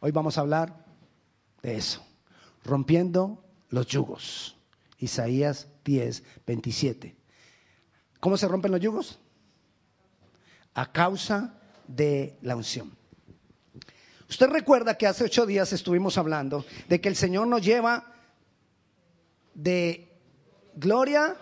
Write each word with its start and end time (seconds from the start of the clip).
Hoy 0.00 0.10
vamos 0.10 0.36
a 0.36 0.42
hablar 0.42 0.84
de 1.62 1.76
eso, 1.76 2.04
rompiendo 2.64 3.42
los 3.70 3.86
yugos. 3.86 4.56
Isaías 4.98 5.68
10, 5.84 6.22
27. 6.46 7.16
¿Cómo 8.20 8.36
se 8.36 8.48
rompen 8.48 8.72
los 8.72 8.80
yugos? 8.80 9.18
A 10.74 10.92
causa 10.92 11.54
de 11.86 12.36
la 12.42 12.56
unción. 12.56 12.92
Usted 14.28 14.48
recuerda 14.48 14.98
que 14.98 15.06
hace 15.06 15.24
ocho 15.24 15.46
días 15.46 15.72
estuvimos 15.72 16.18
hablando 16.18 16.64
de 16.88 17.00
que 17.00 17.08
el 17.08 17.16
Señor 17.16 17.46
nos 17.46 17.62
lleva 17.62 18.12
de 19.54 20.08
gloria 20.74 21.36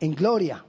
en 0.00 0.14
gloria. 0.14 0.64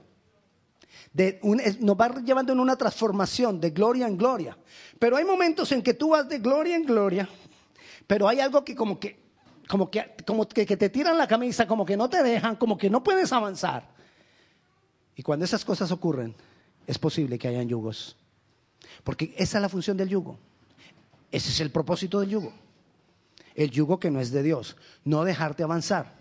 Nos 1.80 1.96
va 1.96 2.14
llevando 2.20 2.52
en 2.52 2.60
una 2.60 2.76
transformación 2.76 3.60
de 3.60 3.70
gloria 3.70 4.06
en 4.06 4.18
gloria. 4.18 4.56
Pero 4.98 5.16
hay 5.16 5.24
momentos 5.24 5.72
en 5.72 5.82
que 5.82 5.94
tú 5.94 6.10
vas 6.10 6.28
de 6.28 6.38
gloria 6.38 6.76
en 6.76 6.84
gloria, 6.84 7.28
pero 8.06 8.28
hay 8.28 8.40
algo 8.40 8.64
que 8.64 8.74
como 8.74 9.00
que, 9.00 9.18
como 9.66 9.90
que, 9.90 10.14
como 10.26 10.46
que, 10.46 10.66
que 10.66 10.76
te 10.76 10.90
tiran 10.90 11.16
la 11.16 11.26
camisa, 11.26 11.66
como 11.66 11.86
que 11.86 11.96
no 11.96 12.10
te 12.10 12.22
dejan, 12.22 12.56
como 12.56 12.76
que 12.76 12.90
no 12.90 13.02
puedes 13.02 13.32
avanzar. 13.32 13.88
Y 15.14 15.22
cuando 15.22 15.44
esas 15.46 15.64
cosas 15.64 15.90
ocurren, 15.90 16.34
es 16.86 16.98
posible 16.98 17.38
que 17.38 17.48
hayan 17.48 17.68
yugos. 17.68 18.16
Porque 19.02 19.34
esa 19.36 19.58
es 19.58 19.62
la 19.62 19.68
función 19.68 19.96
del 19.96 20.10
yugo. 20.10 20.38
Ese 21.32 21.50
es 21.50 21.60
el 21.60 21.70
propósito 21.70 22.20
del 22.20 22.30
yugo. 22.30 22.52
El 23.54 23.70
yugo 23.70 23.98
que 23.98 24.10
no 24.10 24.20
es 24.20 24.30
de 24.30 24.42
Dios. 24.42 24.76
No 25.04 25.24
dejarte 25.24 25.62
avanzar, 25.62 26.14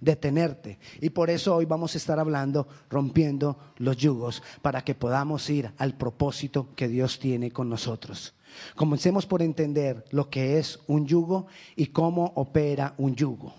detenerte. 0.00 0.78
Y 1.00 1.10
por 1.10 1.30
eso 1.30 1.56
hoy 1.56 1.64
vamos 1.64 1.94
a 1.94 1.98
estar 1.98 2.18
hablando, 2.18 2.68
rompiendo 2.90 3.58
los 3.76 3.96
yugos, 3.96 4.42
para 4.62 4.82
que 4.82 4.94
podamos 4.94 5.48
ir 5.50 5.72
al 5.78 5.96
propósito 5.96 6.68
que 6.74 6.88
Dios 6.88 7.18
tiene 7.18 7.50
con 7.50 7.68
nosotros. 7.68 8.34
Comencemos 8.76 9.26
por 9.26 9.42
entender 9.42 10.04
lo 10.10 10.28
que 10.28 10.58
es 10.58 10.78
un 10.86 11.06
yugo 11.06 11.46
y 11.76 11.86
cómo 11.86 12.32
opera 12.36 12.94
un 12.98 13.14
yugo. 13.14 13.54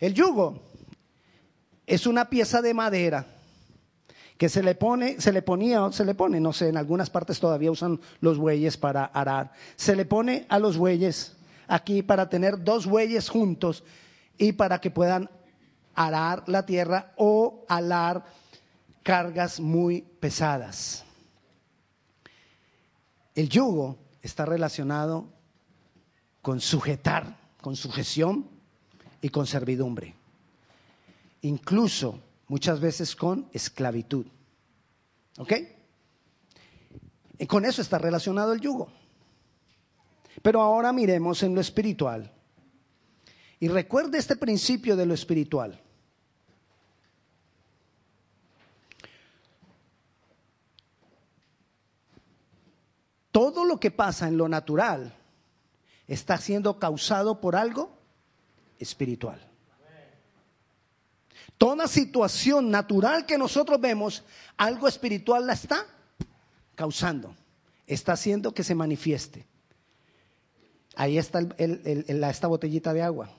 El 0.00 0.14
yugo 0.14 0.62
es 1.86 2.06
una 2.06 2.28
pieza 2.28 2.62
de 2.62 2.74
madera 2.74 3.26
que 4.36 4.48
se 4.48 4.62
le 4.62 4.74
pone, 4.74 5.20
se 5.20 5.32
le 5.32 5.42
ponía, 5.42 5.92
se 5.92 6.04
le 6.04 6.14
pone, 6.14 6.40
no 6.40 6.52
sé, 6.52 6.68
en 6.68 6.76
algunas 6.76 7.10
partes 7.10 7.38
todavía 7.38 7.70
usan 7.70 8.00
los 8.20 8.38
bueyes 8.38 8.76
para 8.76 9.04
arar. 9.04 9.52
Se 9.76 9.94
le 9.94 10.04
pone 10.04 10.46
a 10.48 10.58
los 10.58 10.76
bueyes 10.76 11.36
aquí 11.68 12.02
para 12.02 12.28
tener 12.28 12.62
dos 12.62 12.86
bueyes 12.86 13.28
juntos 13.28 13.84
y 14.38 14.52
para 14.52 14.80
que 14.80 14.90
puedan 14.90 15.30
arar 15.94 16.44
la 16.48 16.66
tierra 16.66 17.12
o 17.16 17.64
alar 17.68 18.24
cargas 19.02 19.60
muy 19.60 20.02
pesadas. 20.02 21.04
El 23.34 23.48
yugo 23.48 23.98
está 24.22 24.44
relacionado 24.44 25.26
con 26.40 26.60
sujetar, 26.60 27.36
con 27.60 27.76
sujeción 27.76 28.48
y 29.20 29.28
con 29.28 29.46
servidumbre. 29.46 30.14
Incluso 31.42 32.20
muchas 32.48 32.80
veces 32.80 33.14
con 33.14 33.48
esclavitud. 33.52 34.26
¿Ok? 35.38 35.52
Y 37.38 37.46
con 37.46 37.64
eso 37.64 37.82
está 37.82 37.98
relacionado 37.98 38.52
el 38.52 38.60
yugo. 38.60 38.88
Pero 40.42 40.62
ahora 40.62 40.92
miremos 40.92 41.42
en 41.42 41.54
lo 41.54 41.60
espiritual. 41.60 42.30
Y 43.60 43.68
recuerde 43.68 44.18
este 44.18 44.36
principio 44.36 44.96
de 44.96 45.06
lo 45.06 45.14
espiritual. 45.14 45.80
Todo 53.30 53.64
lo 53.64 53.80
que 53.80 53.90
pasa 53.90 54.28
en 54.28 54.36
lo 54.36 54.48
natural 54.48 55.12
está 56.06 56.38
siendo 56.38 56.78
causado 56.78 57.40
por 57.40 57.56
algo 57.56 57.90
espiritual. 58.78 59.40
Toda 61.58 61.88
situación 61.88 62.70
natural 62.70 63.26
que 63.26 63.38
nosotros 63.38 63.80
vemos, 63.80 64.22
algo 64.56 64.86
espiritual 64.86 65.46
la 65.46 65.54
está 65.54 65.86
causando, 66.74 67.34
está 67.86 68.12
haciendo 68.12 68.52
que 68.52 68.62
se 68.62 68.74
manifieste. 68.74 69.46
Ahí 70.94 71.18
está 71.18 71.40
esta 71.58 72.46
botellita 72.46 72.92
de 72.92 73.02
agua. 73.02 73.30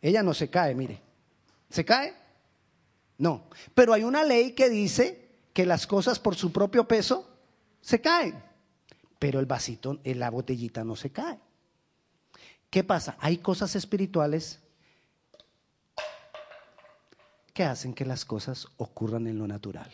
Ella 0.00 0.22
no 0.22 0.34
se 0.34 0.48
cae, 0.48 0.74
mire. 0.74 1.00
¿Se 1.70 1.84
cae? 1.84 2.14
No. 3.18 3.48
Pero 3.74 3.92
hay 3.92 4.04
una 4.04 4.24
ley 4.24 4.52
que 4.52 4.68
dice 4.68 5.28
que 5.52 5.66
las 5.66 5.86
cosas 5.86 6.18
por 6.18 6.36
su 6.36 6.52
propio 6.52 6.86
peso 6.86 7.28
se 7.80 8.00
caen. 8.00 8.42
Pero 9.18 9.40
el 9.40 9.46
vasito, 9.46 9.98
la 10.04 10.30
botellita 10.30 10.84
no 10.84 10.94
se 10.94 11.10
cae. 11.10 11.38
¿Qué 12.70 12.84
pasa? 12.84 13.16
Hay 13.20 13.38
cosas 13.38 13.74
espirituales 13.74 14.60
que 17.52 17.64
hacen 17.64 17.94
que 17.94 18.04
las 18.04 18.24
cosas 18.24 18.68
ocurran 18.76 19.26
en 19.26 19.38
lo 19.38 19.48
natural. 19.48 19.90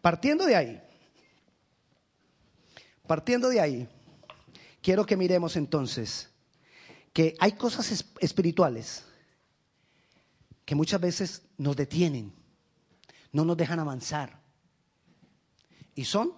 Partiendo 0.00 0.46
de 0.46 0.54
ahí, 0.54 0.82
partiendo 3.06 3.48
de 3.48 3.60
ahí, 3.60 3.88
quiero 4.80 5.04
que 5.04 5.16
miremos 5.16 5.56
entonces 5.56 6.30
que 7.16 7.34
hay 7.38 7.52
cosas 7.52 8.04
espirituales 8.20 9.02
que 10.66 10.74
muchas 10.74 11.00
veces 11.00 11.40
nos 11.56 11.74
detienen, 11.74 12.30
no 13.32 13.42
nos 13.42 13.56
dejan 13.56 13.80
avanzar. 13.80 14.38
Y 15.94 16.04
son 16.04 16.34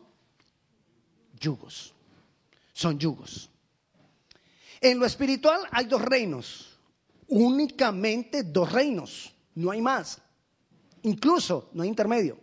yugos, 1.41 1.93
son 2.73 2.97
yugos. 2.97 3.51
En 4.81 5.01
lo 5.01 5.05
espiritual 5.05 5.63
hay 5.73 5.87
dos 5.87 6.01
reinos 6.01 6.79
únicamente 7.27 8.45
dos 8.45 8.71
reinos, 8.71 9.35
no 9.57 9.73
hay 9.73 9.83
más. 9.83 10.23
Incluso 11.03 11.71
no 11.73 11.83
hay 11.83 11.89
intermedio. 11.89 12.39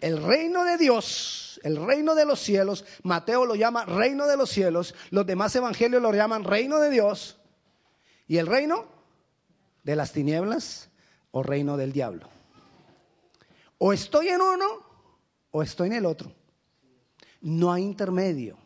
El 0.00 0.22
reino 0.22 0.64
de 0.64 0.78
Dios, 0.78 1.60
el 1.62 1.76
reino 1.76 2.14
de 2.14 2.24
los 2.24 2.40
cielos, 2.40 2.84
Mateo 3.02 3.44
lo 3.44 3.54
llama 3.54 3.84
reino 3.84 4.26
de 4.26 4.36
los 4.36 4.50
cielos, 4.50 4.94
los 5.10 5.26
demás 5.26 5.54
evangelios 5.54 6.00
lo 6.00 6.12
llaman 6.12 6.44
reino 6.44 6.78
de 6.78 6.90
Dios, 6.90 7.38
y 8.26 8.38
el 8.38 8.46
reino 8.46 8.86
de 9.82 9.96
las 9.96 10.12
tinieblas 10.12 10.88
o 11.30 11.42
reino 11.42 11.76
del 11.76 11.92
diablo. 11.92 12.28
O 13.78 13.92
estoy 13.92 14.28
en 14.28 14.40
uno 14.40 14.66
o 15.50 15.62
estoy 15.62 15.88
en 15.88 15.94
el 15.94 16.06
otro. 16.06 16.32
No 17.40 17.72
hay 17.72 17.82
intermedio, 17.82 18.58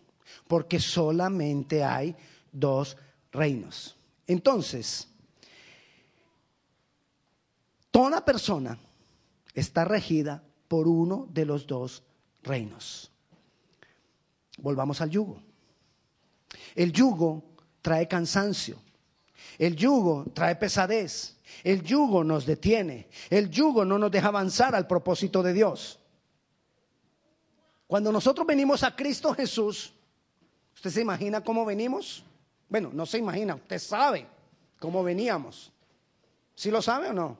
porque 0.46 0.78
solamente 0.80 1.82
hay 1.82 2.14
dos 2.52 2.96
reinos. 3.32 3.96
Entonces, 4.26 5.08
toda 7.90 8.24
persona 8.24 8.78
está 9.54 9.84
regida 9.84 10.42
por 10.68 10.88
uno 10.88 11.28
de 11.30 11.44
los 11.44 11.66
dos 11.66 12.02
reinos. 12.42 13.10
Volvamos 14.58 15.00
al 15.00 15.10
yugo. 15.10 15.40
El 16.74 16.92
yugo 16.92 17.42
trae 17.82 18.08
cansancio. 18.08 18.76
El 19.58 19.76
yugo 19.76 20.26
trae 20.32 20.56
pesadez. 20.56 21.36
El 21.62 21.82
yugo 21.82 22.24
nos 22.24 22.46
detiene. 22.46 23.08
El 23.30 23.50
yugo 23.50 23.84
no 23.84 23.98
nos 23.98 24.10
deja 24.10 24.28
avanzar 24.28 24.74
al 24.74 24.86
propósito 24.86 25.42
de 25.42 25.52
Dios. 25.52 25.98
Cuando 27.86 28.10
nosotros 28.10 28.46
venimos 28.46 28.82
a 28.82 28.96
Cristo 28.96 29.32
Jesús, 29.34 29.92
¿usted 30.74 30.90
se 30.90 31.02
imagina 31.02 31.42
cómo 31.42 31.64
venimos? 31.64 32.24
Bueno, 32.68 32.90
no 32.92 33.06
se 33.06 33.18
imagina, 33.18 33.54
usted 33.54 33.78
sabe 33.78 34.26
cómo 34.80 35.04
veníamos. 35.04 35.70
¿Sí 36.54 36.70
lo 36.70 36.80
sabe 36.80 37.10
o 37.10 37.12
no? 37.12 37.36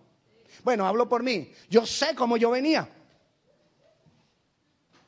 Bueno, 0.62 0.86
hablo 0.86 1.08
por 1.08 1.22
mí. 1.22 1.50
Yo 1.68 1.86
sé 1.86 2.14
cómo 2.14 2.36
yo 2.36 2.50
venía. 2.50 2.88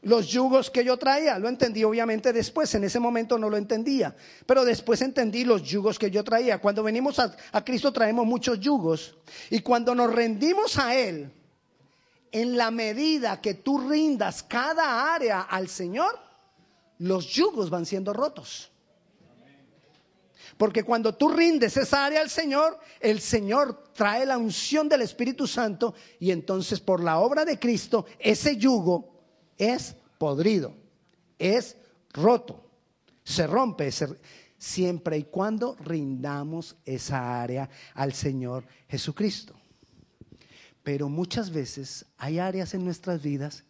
Los 0.07 0.29
yugos 0.29 0.71
que 0.71 0.85
yo 0.85 0.97
traía, 0.97 1.37
lo 1.37 1.49
entendí 1.49 1.83
obviamente 1.83 2.33
después, 2.33 2.73
en 2.77 2.85
ese 2.85 3.01
momento 3.01 3.39
no 3.39 3.51
lo 3.51 3.57
entendía, 3.57 4.15
pero 4.47 4.65
después 4.65 5.03
entendí 5.03 5.45
los 5.45 5.65
yugos 5.65 5.99
que 5.99 6.13
yo 6.13 6.23
traía. 6.23 6.61
Cuando 6.61 6.85
venimos 6.85 7.19
a, 7.19 7.35
a 7.51 7.65
Cristo 7.65 7.93
traemos 7.93 8.25
muchos 8.25 8.61
yugos 8.61 9.17
y 9.51 9.63
cuando 9.63 9.97
nos 9.97 10.15
rendimos 10.15 10.79
a 10.79 10.95
Él, 10.95 11.33
en 12.31 12.57
la 12.57 12.71
medida 12.71 13.41
que 13.41 13.55
tú 13.55 13.81
rindas 13.81 14.45
cada 14.45 15.13
área 15.13 15.41
al 15.41 15.67
Señor, 15.67 16.17
los 16.99 17.27
yugos 17.27 17.69
van 17.69 17.85
siendo 17.85 18.13
rotos. 18.13 18.71
Porque 20.57 20.85
cuando 20.85 21.17
tú 21.17 21.31
rindes 21.31 21.77
esa 21.77 22.05
área 22.05 22.21
al 22.21 22.31
Señor, 22.31 22.79
el 23.01 23.21
Señor 23.21 23.91
trae 23.93 24.25
la 24.25 24.39
unción 24.39 24.89
del 24.89 25.03
Espíritu 25.03 25.49
Santo 25.49 25.95
y 26.21 26.31
entonces 26.31 26.79
por 26.79 27.03
la 27.03 27.19
obra 27.19 27.45
de 27.45 27.59
Cristo 27.59 28.07
ese 28.21 28.57
yugo 28.57 29.16
es 29.59 29.97
podrido, 30.19 30.75
es 31.39 31.77
roto, 32.13 32.69
se 33.25 33.47
rompe 33.47 33.91
siempre 34.59 35.19
y 35.19 35.25
cuando 35.25 35.77
rindamos 35.77 36.77
esa 36.85 37.43
área 37.43 37.69
al 37.95 38.13
Señor 38.13 38.65
Jesucristo. 38.89 39.55
Pero 40.83 41.09
muchas 41.09 41.51
veces 41.51 42.07
hay 42.17 42.39
áreas 42.39 42.75
en 42.75 42.85
nuestras 42.85 43.23
vidas 43.23 43.65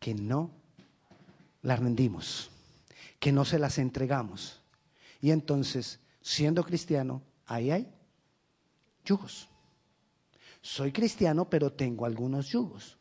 que 0.00 0.14
no 0.14 0.50
las 1.62 1.78
rendimos, 1.78 2.50
que 3.18 3.32
no 3.32 3.44
se 3.44 3.58
las 3.58 3.78
entregamos. 3.78 4.62
Y 5.20 5.30
entonces, 5.30 6.00
siendo 6.20 6.64
cristiano, 6.64 7.22
ahí 7.46 7.70
hay 7.70 7.92
yugos. 9.04 9.48
Soy 10.62 10.92
cristiano, 10.92 11.48
pero 11.48 11.72
tengo 11.72 12.06
algunos 12.06 12.48
yugos. 12.48 12.96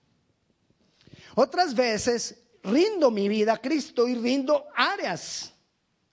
Otras 1.35 1.73
veces 1.73 2.43
rindo 2.63 3.11
mi 3.11 3.27
vida 3.27 3.53
a 3.53 3.61
Cristo 3.61 4.07
y 4.07 4.15
rindo 4.15 4.65
áreas 4.75 5.53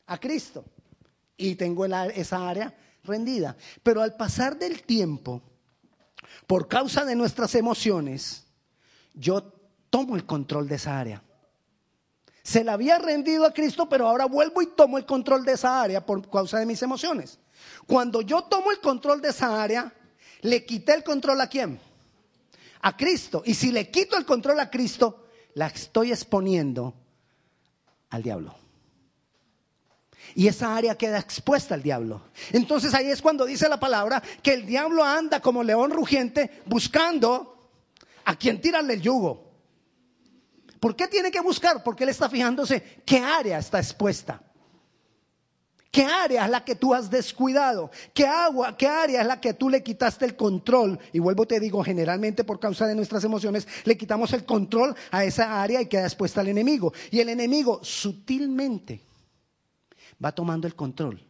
a 0.06 0.18
Cristo. 0.18 0.64
Y 1.36 1.54
tengo 1.54 1.86
esa 1.86 2.48
área 2.48 2.74
rendida. 3.04 3.56
Pero 3.82 4.02
al 4.02 4.16
pasar 4.16 4.58
del 4.58 4.82
tiempo, 4.82 5.42
por 6.46 6.68
causa 6.68 7.04
de 7.04 7.14
nuestras 7.14 7.54
emociones, 7.54 8.44
yo 9.14 9.42
tomo 9.88 10.16
el 10.16 10.26
control 10.26 10.68
de 10.68 10.76
esa 10.76 10.98
área. 10.98 11.22
Se 12.42 12.64
la 12.64 12.72
había 12.72 12.98
rendido 12.98 13.44
a 13.44 13.52
Cristo, 13.52 13.88
pero 13.88 14.08
ahora 14.08 14.24
vuelvo 14.24 14.62
y 14.62 14.66
tomo 14.66 14.98
el 14.98 15.06
control 15.06 15.44
de 15.44 15.52
esa 15.52 15.80
área 15.80 16.04
por 16.04 16.28
causa 16.28 16.58
de 16.58 16.66
mis 16.66 16.82
emociones. 16.82 17.38
Cuando 17.86 18.22
yo 18.22 18.42
tomo 18.44 18.70
el 18.70 18.80
control 18.80 19.20
de 19.20 19.28
esa 19.28 19.62
área, 19.62 19.92
le 20.40 20.64
quité 20.64 20.94
el 20.94 21.04
control 21.04 21.40
a 21.40 21.48
quién? 21.48 21.78
A 22.82 22.96
Cristo. 22.96 23.42
Y 23.44 23.54
si 23.54 23.72
le 23.72 23.90
quito 23.90 24.16
el 24.16 24.24
control 24.24 24.60
a 24.60 24.70
Cristo, 24.70 25.26
la 25.54 25.66
estoy 25.66 26.12
exponiendo 26.12 26.94
al 28.10 28.22
diablo. 28.22 28.54
Y 30.34 30.46
esa 30.46 30.76
área 30.76 30.96
queda 30.96 31.18
expuesta 31.18 31.74
al 31.74 31.82
diablo. 31.82 32.22
Entonces 32.52 32.94
ahí 32.94 33.06
es 33.06 33.20
cuando 33.20 33.44
dice 33.44 33.68
la 33.68 33.80
palabra 33.80 34.22
que 34.42 34.54
el 34.54 34.66
diablo 34.66 35.04
anda 35.04 35.40
como 35.40 35.62
león 35.62 35.90
rugiente 35.90 36.62
buscando 36.66 37.70
a 38.24 38.36
quien 38.36 38.60
tirarle 38.60 38.94
el 38.94 39.02
yugo. 39.02 39.50
¿Por 40.78 40.96
qué 40.96 41.08
tiene 41.08 41.30
que 41.30 41.40
buscar? 41.40 41.82
Porque 41.82 42.04
él 42.04 42.10
está 42.10 42.28
fijándose 42.28 43.02
qué 43.04 43.18
área 43.18 43.58
está 43.58 43.78
expuesta. 43.78 44.40
¿Qué 45.90 46.04
área 46.04 46.44
es 46.44 46.50
la 46.50 46.64
que 46.64 46.76
tú 46.76 46.94
has 46.94 47.10
descuidado? 47.10 47.90
¿Qué 48.14 48.24
agua, 48.24 48.76
qué 48.76 48.86
área 48.86 49.22
es 49.22 49.26
la 49.26 49.40
que 49.40 49.54
tú 49.54 49.68
le 49.68 49.82
quitaste 49.82 50.24
el 50.24 50.36
control? 50.36 50.98
Y 51.12 51.18
vuelvo 51.18 51.46
te 51.46 51.58
digo, 51.58 51.82
generalmente 51.82 52.44
por 52.44 52.60
causa 52.60 52.86
de 52.86 52.94
nuestras 52.94 53.24
emociones 53.24 53.66
le 53.84 53.96
quitamos 53.96 54.32
el 54.32 54.44
control 54.44 54.94
a 55.10 55.24
esa 55.24 55.60
área 55.60 55.80
y 55.80 55.86
queda 55.86 56.04
expuesta 56.04 56.42
al 56.42 56.48
enemigo. 56.48 56.92
Y 57.10 57.18
el 57.18 57.28
enemigo 57.28 57.80
sutilmente 57.82 59.02
va 60.24 60.30
tomando 60.32 60.68
el 60.68 60.76
control. 60.76 61.20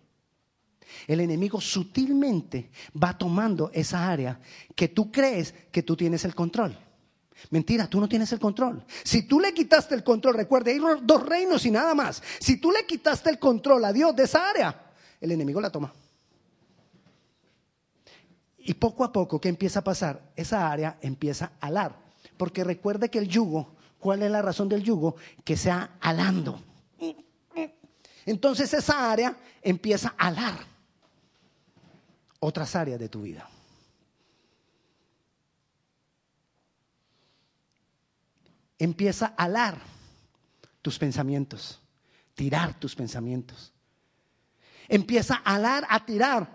El 1.07 1.21
enemigo 1.21 1.59
sutilmente 1.61 2.71
va 3.03 3.17
tomando 3.17 3.71
esa 3.73 4.11
área 4.11 4.39
que 4.75 4.89
tú 4.89 5.11
crees 5.11 5.55
que 5.71 5.83
tú 5.83 5.97
tienes 5.97 6.25
el 6.27 6.35
control. 6.35 6.77
Mentira, 7.49 7.89
tú 7.89 8.01
no 8.01 8.09
tienes 8.09 8.31
el 8.33 8.39
control. 8.39 8.85
Si 9.03 9.23
tú 9.23 9.41
le 9.41 9.55
quitaste 9.55 9.95
el 9.95 10.05
control, 10.05 10.35
recuerde, 10.35 10.73
hay 10.73 10.81
dos 11.03 11.27
reinos 11.27 11.65
y 11.65 11.71
nada 11.71 11.95
más. 11.95 12.23
Si 12.39 12.59
tú 12.59 12.71
le 12.71 12.85
quitaste 12.85 13.31
el 13.31 13.39
control 13.39 13.85
a 13.85 13.93
Dios 13.93 14.15
de 14.15 14.25
esa 14.25 14.51
área, 14.51 14.93
el 15.21 15.33
enemigo 15.33 15.61
la 15.61 15.71
toma. 15.71 15.93
Y 18.59 18.75
poco 18.75 19.05
a 19.05 19.13
poco, 19.13 19.41
¿qué 19.41 19.49
empieza 19.49 19.81
a 19.81 19.85
pasar? 19.85 20.21
Esa 20.37 20.71
área 20.71 20.99
empieza 21.01 21.53
a 21.61 21.69
alar. 21.69 21.97
Porque 22.37 22.63
recuerde 22.63 23.09
que 23.09 23.19
el 23.19 23.29
yugo, 23.29 23.75
¿cuál 23.99 24.23
es 24.23 24.31
la 24.31 24.43
razón 24.43 24.69
del 24.69 24.83
yugo? 24.83 25.17
Que 25.45 25.57
sea 25.57 25.97
alando. 26.01 26.63
Entonces 28.27 28.73
esa 28.75 29.11
área 29.11 29.37
empieza 29.63 30.15
a 30.17 30.29
alar 30.29 30.59
otras 32.39 32.77
áreas 32.77 33.01
de 33.01 33.09
tu 33.09 33.23
vida. 33.23 33.49
Empieza 38.81 39.35
a 39.37 39.45
alar 39.45 39.79
tus 40.81 40.99
pensamientos, 40.99 41.79
tirar 42.35 42.73
tus 42.81 42.97
pensamientos. 42.97 43.75
Empieza 44.89 45.43
a 45.45 45.55
alar, 45.55 45.87
a 45.87 46.05
tirar 46.05 46.51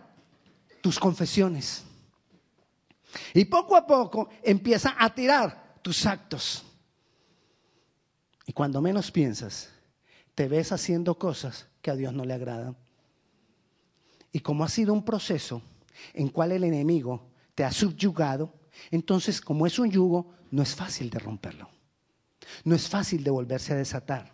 tus 0.82 1.00
confesiones. 1.00 1.84
Y 3.36 3.46
poco 3.46 3.76
a 3.76 3.86
poco 3.86 4.28
empieza 4.42 4.96
a 4.98 5.14
tirar 5.14 5.78
tus 5.84 6.04
actos. 6.08 6.66
Y 8.48 8.54
cuando 8.54 8.82
menos 8.82 9.12
piensas, 9.12 9.70
te 10.34 10.48
ves 10.48 10.72
haciendo 10.72 11.20
cosas 11.20 11.68
que 11.84 11.92
a 11.92 11.96
Dios 11.96 12.12
no 12.12 12.26
le 12.26 12.34
agradan. 12.34 12.76
Y 14.32 14.40
como 14.40 14.64
ha 14.64 14.70
sido 14.70 14.94
un 14.94 15.06
proceso 15.06 15.62
en 16.16 16.30
cual 16.30 16.54
el 16.54 16.64
enemigo 16.64 17.30
te 17.54 17.64
ha 17.64 17.72
subyugado, 17.72 18.52
entonces 18.90 19.40
como 19.40 19.68
es 19.68 19.78
un 19.78 19.92
yugo, 19.92 20.34
no 20.50 20.64
es 20.64 20.74
fácil 20.74 21.12
de 21.12 21.20
romperlo. 21.20 21.75
No 22.64 22.76
es 22.76 22.88
fácil 22.88 23.24
de 23.24 23.32
volverse 23.32 23.74
a 23.74 23.78
desatar. 23.78 24.32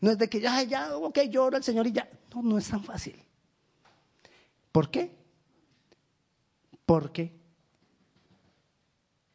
No 0.00 0.10
es 0.10 0.18
de 0.18 0.28
que 0.28 0.40
ya, 0.40 0.62
ya, 0.62 0.96
ok, 0.96 1.18
lloro 1.28 1.56
al 1.56 1.64
Señor 1.64 1.86
y 1.86 1.92
ya. 1.92 2.08
No, 2.34 2.42
no 2.42 2.58
es 2.58 2.68
tan 2.68 2.82
fácil. 2.82 3.22
¿Por 4.72 4.90
qué? 4.90 5.14
Porque 6.86 7.38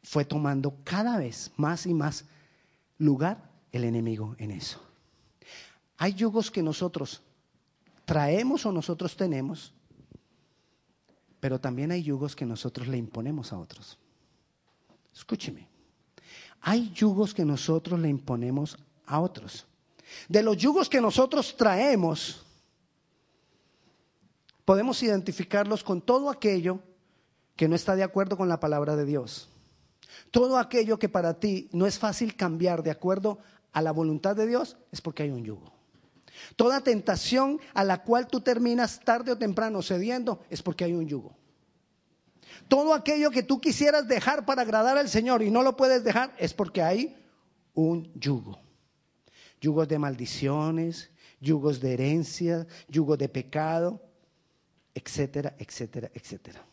fue 0.02 0.24
tomando 0.24 0.78
cada 0.84 1.18
vez 1.18 1.52
más 1.56 1.86
y 1.86 1.94
más 1.94 2.24
lugar 2.98 3.50
el 3.72 3.84
enemigo 3.84 4.34
en 4.38 4.50
eso. 4.50 4.80
Hay 5.98 6.14
yugos 6.14 6.50
que 6.50 6.62
nosotros 6.62 7.22
traemos 8.04 8.66
o 8.66 8.72
nosotros 8.72 9.16
tenemos, 9.16 9.74
pero 11.40 11.60
también 11.60 11.90
hay 11.90 12.02
yugos 12.02 12.36
que 12.36 12.46
nosotros 12.46 12.88
le 12.88 12.96
imponemos 12.96 13.52
a 13.52 13.58
otros. 13.58 13.98
Escúcheme. 15.14 15.75
Hay 16.60 16.90
yugos 16.92 17.32
que 17.34 17.44
nosotros 17.44 17.98
le 18.00 18.08
imponemos 18.08 18.76
a 19.06 19.20
otros. 19.20 19.66
De 20.28 20.42
los 20.42 20.56
yugos 20.56 20.88
que 20.88 21.00
nosotros 21.00 21.56
traemos, 21.56 22.44
podemos 24.64 25.02
identificarlos 25.02 25.82
con 25.82 26.00
todo 26.00 26.30
aquello 26.30 26.80
que 27.54 27.68
no 27.68 27.74
está 27.74 27.96
de 27.96 28.02
acuerdo 28.02 28.36
con 28.36 28.48
la 28.48 28.60
palabra 28.60 28.96
de 28.96 29.04
Dios. 29.04 29.48
Todo 30.30 30.58
aquello 30.58 30.98
que 30.98 31.08
para 31.08 31.34
ti 31.40 31.68
no 31.72 31.86
es 31.86 31.98
fácil 31.98 32.36
cambiar 32.36 32.82
de 32.82 32.90
acuerdo 32.90 33.38
a 33.72 33.82
la 33.82 33.92
voluntad 33.92 34.36
de 34.36 34.46
Dios 34.46 34.76
es 34.92 35.00
porque 35.00 35.22
hay 35.22 35.30
un 35.30 35.44
yugo. 35.44 35.72
Toda 36.56 36.80
tentación 36.80 37.60
a 37.74 37.84
la 37.84 38.02
cual 38.02 38.28
tú 38.28 38.40
terminas 38.40 39.00
tarde 39.00 39.32
o 39.32 39.38
temprano 39.38 39.82
cediendo 39.82 40.40
es 40.50 40.62
porque 40.62 40.84
hay 40.84 40.92
un 40.92 41.06
yugo. 41.06 41.34
Todo 42.68 42.94
aquello 42.94 43.30
que 43.30 43.42
tú 43.42 43.60
quisieras 43.60 44.08
dejar 44.08 44.44
para 44.44 44.62
agradar 44.62 44.98
al 44.98 45.08
Señor 45.08 45.42
y 45.42 45.50
no 45.50 45.62
lo 45.62 45.76
puedes 45.76 46.02
dejar 46.04 46.34
es 46.38 46.54
porque 46.54 46.82
hay 46.82 47.16
un 47.74 48.10
yugo. 48.14 48.58
Yugos 49.60 49.88
de 49.88 49.98
maldiciones, 49.98 51.10
yugos 51.40 51.80
de 51.80 51.94
herencia, 51.94 52.66
yugos 52.88 53.18
de 53.18 53.28
pecado, 53.28 54.00
etcétera, 54.94 55.54
etcétera, 55.58 56.10
etcétera. 56.14 56.64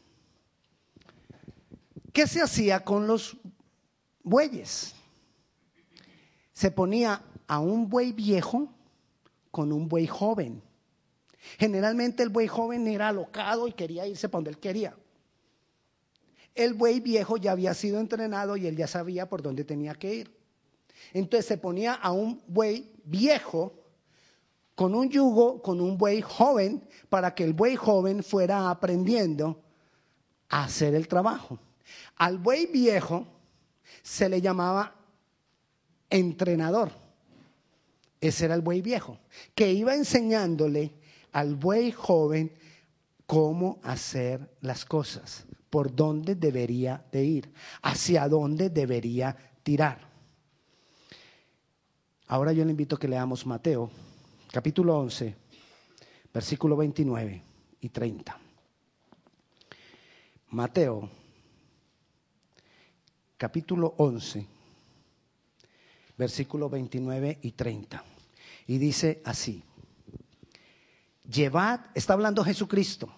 ¿Qué 2.11 2.27
se 2.27 2.41
hacía 2.41 2.83
con 2.83 3.07
los 3.07 3.37
bueyes? 4.23 4.93
Se 6.53 6.71
ponía 6.71 7.21
a 7.47 7.59
un 7.59 7.89
buey 7.89 8.13
viejo 8.13 8.71
con 9.51 9.71
un 9.71 9.87
buey 9.87 10.07
joven. 10.07 10.61
Generalmente 11.57 12.23
el 12.23 12.29
buey 12.29 12.47
joven 12.47 12.87
era 12.87 13.09
alocado 13.09 13.67
y 13.67 13.73
quería 13.73 14.07
irse 14.07 14.29
para 14.29 14.37
donde 14.37 14.51
él 14.51 14.59
quería. 14.59 14.95
El 16.55 16.73
buey 16.73 16.99
viejo 16.99 17.37
ya 17.37 17.51
había 17.51 17.73
sido 17.73 17.99
entrenado 17.99 18.57
y 18.57 18.67
él 18.67 18.75
ya 18.75 18.87
sabía 18.87 19.27
por 19.27 19.41
dónde 19.41 19.63
tenía 19.63 19.95
que 19.95 20.13
ir. 20.13 20.37
Entonces 21.13 21.45
se 21.45 21.57
ponía 21.57 21.93
a 21.93 22.11
un 22.11 22.41
buey 22.47 22.91
viejo 23.03 23.73
con 24.75 24.95
un 24.95 25.09
yugo, 25.09 25.61
con 25.61 25.79
un 25.81 25.97
buey 25.97 26.21
joven, 26.21 26.83
para 27.09 27.35
que 27.35 27.43
el 27.43 27.53
buey 27.53 27.75
joven 27.75 28.23
fuera 28.23 28.69
aprendiendo 28.69 29.61
a 30.49 30.63
hacer 30.65 30.95
el 30.95 31.07
trabajo. 31.07 31.59
Al 32.15 32.37
buey 32.37 32.67
viejo 32.67 33.27
se 34.01 34.29
le 34.29 34.41
llamaba 34.41 34.95
entrenador. 36.09 36.91
Ese 38.19 38.45
era 38.45 38.55
el 38.55 38.61
buey 38.61 38.81
viejo, 38.81 39.19
que 39.53 39.71
iba 39.71 39.93
enseñándole 39.95 40.93
al 41.33 41.55
buey 41.55 41.91
joven 41.91 42.53
cómo 43.25 43.79
hacer 43.83 44.49
las 44.61 44.85
cosas, 44.85 45.45
por 45.73 45.95
dónde 45.95 46.35
debería 46.35 47.03
de 47.11 47.25
ir, 47.25 47.51
hacia 47.81 48.29
dónde 48.29 48.69
debería 48.69 49.35
tirar. 49.63 50.07
Ahora 52.27 52.53
yo 52.53 52.63
le 52.63 52.69
invito 52.69 52.95
a 52.95 52.99
que 52.99 53.07
leamos 53.07 53.47
Mateo, 53.47 53.89
capítulo 54.51 54.99
11, 54.99 55.35
versículo 56.31 56.77
29 56.77 57.43
y 57.81 57.89
30. 57.89 58.37
Mateo, 60.51 61.09
capítulo 63.35 63.95
11, 63.97 64.45
versículo 66.15 66.69
29 66.69 67.39
y 67.41 67.51
30. 67.51 68.03
Y 68.67 68.77
dice 68.77 69.23
así, 69.25 69.63
llevad, 71.27 71.79
está 71.95 72.13
hablando 72.13 72.43
Jesucristo, 72.43 73.11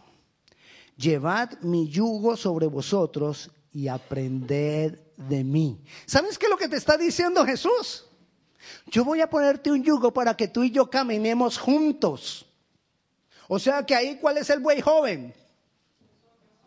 llevad 0.98 1.60
mi 1.62 1.88
yugo 1.90 2.38
sobre 2.38 2.68
vosotros 2.68 3.50
y 3.72 3.88
aprended 3.88 5.00
de 5.18 5.44
mí. 5.44 5.82
¿Sabes 6.06 6.38
qué 6.38 6.46
es 6.46 6.50
lo 6.50 6.58
que 6.58 6.70
te 6.70 6.78
está 6.78 6.98
diciendo 6.98 7.46
Jesús? 7.46 8.06
Yo 8.88 9.04
voy 9.04 9.22
a 9.22 9.30
ponerte 9.30 9.72
un 9.72 9.84
yugo 9.84 10.14
para 10.14 10.36
que 10.36 10.48
tú 10.48 10.64
y 10.64 10.72
yo 10.72 10.90
caminemos 10.90 11.58
juntos. 11.58 12.46
O 13.48 13.60
sea 13.60 13.86
que 13.86 13.96
ahí, 13.96 14.18
¿cuál 14.18 14.38
es 14.38 14.50
el 14.50 14.60
buey 14.60 14.82
joven? 14.82 15.34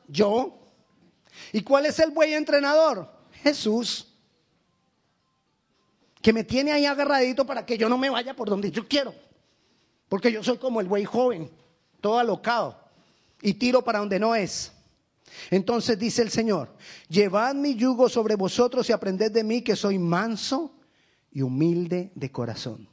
Yo. 0.07 0.59
¿Y 1.53 1.63
cuál 1.63 1.87
es 1.87 1.99
el 1.99 2.11
buey 2.11 2.35
entrenador? 2.35 3.11
Jesús. 3.43 4.07
Que 6.21 6.33
me 6.33 6.45
tiene 6.45 6.73
ahí 6.73 6.85
agarradito 6.85 7.47
para 7.47 7.65
que 7.65 7.79
yo 7.79 7.89
no 7.89 7.99
me 7.99 8.11
vaya 8.11 8.35
por 8.35 8.49
donde 8.49 8.71
yo 8.71 8.87
quiero. 8.87 9.15
Porque 10.09 10.33
yo 10.33 10.43
soy 10.43 10.59
como 10.59 10.81
el 10.81 10.87
buey 10.87 11.05
joven, 11.05 11.51
todo 12.01 12.19
alocado. 12.19 12.88
Y 13.43 13.55
tiro 13.55 13.83
para 13.83 14.01
donde 14.01 14.19
no 14.19 14.35
es. 14.35 14.73
Entonces 15.51 15.99
dice 15.99 16.23
el 16.23 16.31
Señor, 16.31 16.75
llevad 17.09 17.55
mi 17.55 17.75
yugo 17.75 18.09
sobre 18.09 18.35
vosotros 18.35 18.89
y 18.89 18.93
aprended 18.93 19.31
de 19.31 19.45
mí 19.45 19.63
que 19.63 19.77
soy 19.77 19.99
manso 19.99 20.75
y 21.31 21.43
humilde 21.43 22.11
de 22.15 22.33
corazón. 22.33 22.89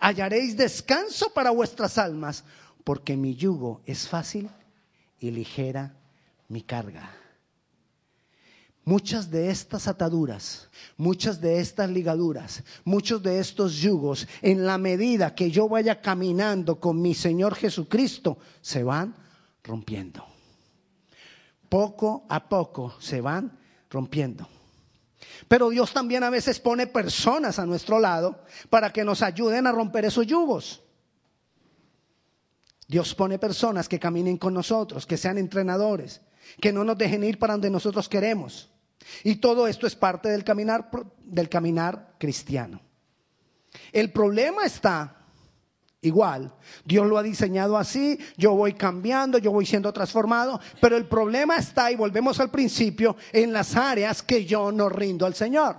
Hallaréis 0.00 0.56
descanso 0.56 1.32
para 1.32 1.50
vuestras 1.50 1.98
almas, 1.98 2.44
porque 2.84 3.16
mi 3.16 3.34
yugo 3.34 3.82
es 3.86 4.08
fácil 4.08 4.50
y 5.18 5.30
ligera 5.30 5.96
mi 6.48 6.62
carga. 6.62 7.14
Muchas 8.84 9.30
de 9.30 9.50
estas 9.50 9.86
ataduras, 9.86 10.70
muchas 10.96 11.42
de 11.42 11.60
estas 11.60 11.90
ligaduras, 11.90 12.62
muchos 12.84 13.22
de 13.22 13.38
estos 13.38 13.74
yugos, 13.74 14.26
en 14.40 14.64
la 14.64 14.78
medida 14.78 15.34
que 15.34 15.50
yo 15.50 15.68
vaya 15.68 16.00
caminando 16.00 16.80
con 16.80 17.00
mi 17.00 17.14
Señor 17.14 17.54
Jesucristo, 17.54 18.38
se 18.62 18.82
van 18.82 19.14
rompiendo. 19.68 20.26
Poco 21.68 22.24
a 22.28 22.48
poco 22.48 22.96
se 22.98 23.20
van 23.20 23.58
rompiendo. 23.90 24.48
Pero 25.46 25.68
Dios 25.68 25.92
también 25.92 26.24
a 26.24 26.30
veces 26.30 26.58
pone 26.58 26.86
personas 26.86 27.58
a 27.58 27.66
nuestro 27.66 28.00
lado 28.00 28.44
para 28.70 28.92
que 28.92 29.04
nos 29.04 29.22
ayuden 29.22 29.66
a 29.66 29.72
romper 29.72 30.06
esos 30.06 30.26
yugos. 30.26 30.82
Dios 32.86 33.14
pone 33.14 33.38
personas 33.38 33.88
que 33.88 33.98
caminen 34.00 34.38
con 34.38 34.54
nosotros, 34.54 35.04
que 35.04 35.18
sean 35.18 35.36
entrenadores, 35.36 36.22
que 36.60 36.72
no 36.72 36.84
nos 36.84 36.96
dejen 36.96 37.22
ir 37.22 37.38
para 37.38 37.52
donde 37.52 37.70
nosotros 37.70 38.08
queremos. 38.08 38.70
Y 39.22 39.36
todo 39.36 39.68
esto 39.68 39.86
es 39.86 39.94
parte 39.94 40.30
del 40.30 40.42
caminar, 40.42 40.90
del 41.22 41.48
caminar 41.50 42.14
cristiano. 42.18 42.80
El 43.92 44.10
problema 44.10 44.64
está 44.64 45.17
igual. 46.00 46.54
Dios 46.84 47.06
lo 47.06 47.18
ha 47.18 47.22
diseñado 47.22 47.76
así, 47.76 48.18
yo 48.36 48.54
voy 48.54 48.74
cambiando, 48.74 49.38
yo 49.38 49.50
voy 49.50 49.66
siendo 49.66 49.92
transformado, 49.92 50.60
pero 50.80 50.96
el 50.96 51.06
problema 51.06 51.56
está, 51.56 51.90
y 51.90 51.96
volvemos 51.96 52.40
al 52.40 52.50
principio, 52.50 53.16
en 53.32 53.52
las 53.52 53.76
áreas 53.76 54.22
que 54.22 54.44
yo 54.44 54.70
no 54.72 54.88
rindo 54.88 55.26
al 55.26 55.34
Señor. 55.34 55.76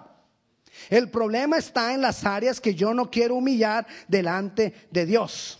El 0.89 1.09
problema 1.09 1.57
está 1.57 1.93
en 1.93 2.01
las 2.01 2.25
áreas 2.25 2.61
que 2.61 2.75
yo 2.75 2.93
no 2.93 3.09
quiero 3.09 3.35
humillar 3.35 3.85
delante 4.07 4.87
de 4.91 5.05
Dios. 5.05 5.59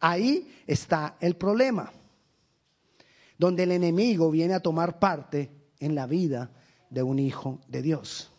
Ahí 0.00 0.62
está 0.66 1.16
el 1.20 1.36
problema, 1.36 1.92
donde 3.38 3.64
el 3.64 3.72
enemigo 3.72 4.30
viene 4.30 4.54
a 4.54 4.60
tomar 4.60 4.98
parte 4.98 5.50
en 5.80 5.94
la 5.94 6.06
vida 6.06 6.50
de 6.90 7.02
un 7.02 7.18
hijo 7.18 7.60
de 7.68 7.82
Dios. 7.82 8.33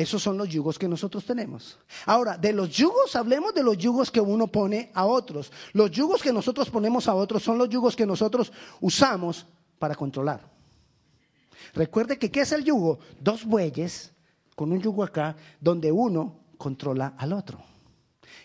Esos 0.00 0.22
son 0.22 0.38
los 0.38 0.48
yugos 0.48 0.78
que 0.78 0.88
nosotros 0.88 1.26
tenemos. 1.26 1.78
Ahora, 2.06 2.38
de 2.38 2.54
los 2.54 2.70
yugos, 2.70 3.14
hablemos 3.16 3.52
de 3.52 3.62
los 3.62 3.76
yugos 3.76 4.10
que 4.10 4.18
uno 4.18 4.46
pone 4.46 4.90
a 4.94 5.04
otros. 5.04 5.52
Los 5.74 5.90
yugos 5.90 6.22
que 6.22 6.32
nosotros 6.32 6.70
ponemos 6.70 7.06
a 7.06 7.14
otros 7.14 7.42
son 7.42 7.58
los 7.58 7.68
yugos 7.68 7.94
que 7.94 8.06
nosotros 8.06 8.50
usamos 8.80 9.46
para 9.78 9.94
controlar. 9.94 10.40
Recuerde 11.74 12.18
que 12.18 12.30
¿qué 12.30 12.40
es 12.40 12.52
el 12.52 12.64
yugo? 12.64 12.98
Dos 13.20 13.44
bueyes 13.44 14.10
con 14.56 14.72
un 14.72 14.80
yugo 14.80 15.04
acá 15.04 15.36
donde 15.60 15.92
uno 15.92 16.44
controla 16.56 17.12
al 17.18 17.34
otro. 17.34 17.62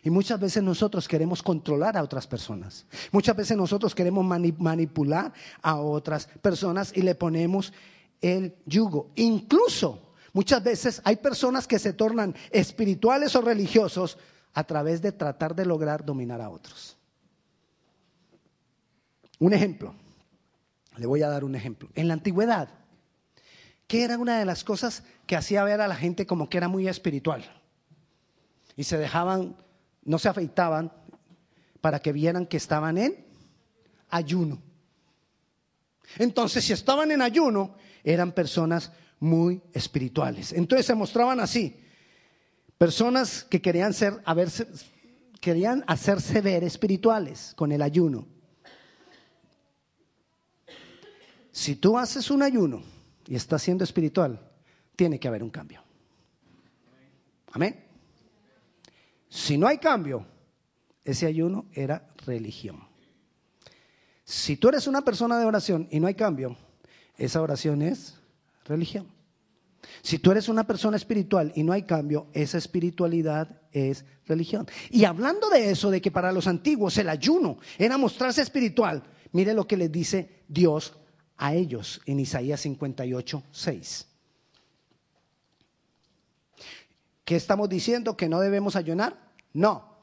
Y 0.04 0.10
muchas 0.10 0.38
veces 0.38 0.62
nosotros 0.62 1.08
queremos 1.08 1.42
controlar 1.42 1.96
a 1.96 2.04
otras 2.04 2.28
personas. 2.28 2.86
Muchas 3.14 3.34
veces 3.34 3.56
nosotros 3.56 3.96
queremos 3.96 4.26
manipular 4.26 5.32
a 5.62 5.80
otras 5.80 6.28
personas 6.42 6.92
y 6.94 7.02
le 7.02 7.16
ponemos 7.16 7.72
el 8.20 8.56
yugo. 8.66 9.12
Incluso 9.16 10.05
muchas 10.36 10.62
veces 10.62 11.02
hay 11.06 11.16
personas 11.16 11.66
que 11.66 11.80
se 11.80 11.94
tornan 11.94 12.36
espirituales 12.52 13.36
o 13.38 13.42
religiosos 13.42 14.18
a 14.54 14.66
través 14.66 15.02
de 15.02 15.14
tratar 15.14 15.56
de 15.56 15.66
lograr 15.66 16.04
dominar 16.04 16.42
a 16.42 16.50
otros. 16.50 16.98
Un 19.40 19.54
ejemplo, 19.54 19.96
le 20.98 21.06
voy 21.06 21.24
a 21.24 21.30
dar 21.30 21.46
un 21.46 21.56
ejemplo. 21.56 21.88
En 21.96 22.10
la 22.10 22.16
antigüedad, 22.16 22.68
¿qué 23.88 24.04
era 24.04 24.18
una 24.18 24.38
de 24.38 24.46
las 24.46 24.66
cosas 24.66 25.04
que 25.26 25.38
hacía 25.38 25.64
ver 25.64 25.80
a 25.80 25.88
la 25.88 25.96
gente 25.96 26.26
como 26.26 26.50
que 26.50 26.58
era 26.58 26.68
muy 26.68 26.90
espiritual? 26.90 27.46
Y 28.76 28.84
se 28.84 28.98
dejaban 28.98 29.56
no 30.04 30.20
se 30.20 30.30
afeitaban 30.30 30.92
para 31.82 32.00
que 32.00 32.14
vieran 32.14 32.46
que 32.46 32.58
estaban 32.58 32.98
en 32.98 33.26
ayuno. 34.10 34.62
Entonces, 36.18 36.64
si 36.64 36.74
estaban 36.74 37.12
en 37.12 37.22
ayuno, 37.22 37.76
eran 38.04 38.32
personas 38.32 38.92
muy 39.20 39.62
espirituales. 39.74 40.54
Entonces 40.54 40.86
se 40.86 40.96
mostraban 40.96 41.40
así, 41.40 41.80
personas 42.78 43.44
que 43.44 43.62
querían 43.62 43.94
ser, 43.94 44.22
querían 45.40 45.84
hacerse 45.88 46.42
ver 46.42 46.64
espirituales 46.64 47.54
con 47.56 47.72
el 47.72 47.82
ayuno. 47.82 48.28
Si 51.52 51.76
tú 51.76 51.98
haces 51.98 52.30
un 52.30 52.44
ayuno 52.44 52.84
y 53.28 53.36
estás 53.36 53.62
siendo 53.62 53.84
espiritual, 53.84 54.40
tiene 54.96 55.20
que 55.20 55.28
haber 55.28 55.42
un 55.42 55.50
cambio. 55.50 55.82
Amén. 57.52 57.86
Si 59.30 59.58
no 59.58 59.68
hay 59.68 59.78
cambio, 59.78 60.26
ese 61.04 61.26
ayuno 61.26 61.66
era 61.74 62.10
religión. 62.26 62.86
Si 64.26 64.58
tú 64.58 64.70
eres 64.70 64.88
una 64.88 65.04
persona 65.04 65.40
de 65.40 65.46
oración 65.46 65.88
y 65.92 66.00
no 66.00 66.08
hay 66.08 66.16
cambio, 66.16 66.58
esa 67.18 67.42
oración 67.42 67.82
es 67.82 68.20
religión. 68.66 69.08
Si 70.02 70.20
tú 70.20 70.32
eres 70.32 70.50
una 70.50 70.66
persona 70.66 70.98
espiritual 70.98 71.52
y 71.56 71.64
no 71.64 71.74
hay 71.74 71.84
cambio, 71.84 72.28
esa 72.34 72.58
espiritualidad 72.58 73.62
es 73.72 74.06
religión. 74.26 74.68
Y 74.90 75.06
hablando 75.06 75.50
de 75.50 75.70
eso, 75.70 75.92
de 75.92 76.02
que 76.02 76.12
para 76.12 76.32
los 76.32 76.48
antiguos 76.48 76.98
el 76.98 77.10
ayuno 77.10 77.58
era 77.78 77.98
mostrarse 77.98 78.42
espiritual, 78.42 79.04
mire 79.32 79.54
lo 79.54 79.68
que 79.68 79.78
les 79.78 79.92
dice 79.92 80.44
Dios 80.48 80.96
a 81.38 81.54
ellos 81.54 82.02
en 82.06 82.20
Isaías 82.20 82.62
58, 82.62 83.44
6. 83.52 84.08
¿Qué 87.24 87.36
estamos 87.36 87.70
diciendo? 87.70 88.16
¿Que 88.16 88.30
no 88.30 88.40
debemos 88.40 88.76
ayunar? 88.76 89.18
No, 89.54 89.96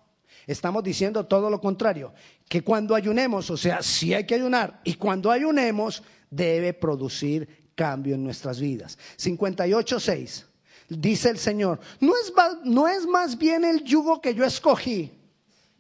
estamos 0.47 0.83
diciendo 0.83 1.27
todo 1.27 1.51
lo 1.51 1.61
contrario, 1.61 2.13
que 2.49 2.63
cuando 2.63 2.95
ayunemos, 2.95 3.51
o 3.51 3.57
sea, 3.57 3.83
sí 3.83 4.13
hay 4.13 4.27
que 4.27 4.35
ayunar, 4.35 4.81
y 4.85 4.95
cuando 4.95 5.31
ayunemos 5.31 6.03
debe 6.31 6.73
producir 6.73 7.62
cambio 7.83 8.15
en 8.15 8.23
nuestras 8.23 8.61
vidas. 8.61 8.97
58.6, 9.19 10.45
dice 10.89 11.31
el 11.31 11.39
Señor, 11.39 11.81
¿no 11.99 12.13
es, 12.17 12.33
no 12.63 12.87
es 12.87 13.09
más 13.09 13.37
bien 13.37 13.65
el 13.65 13.83
yugo 13.83 14.21
que 14.21 14.37
yo 14.37 14.45
escogí, 14.45 15.11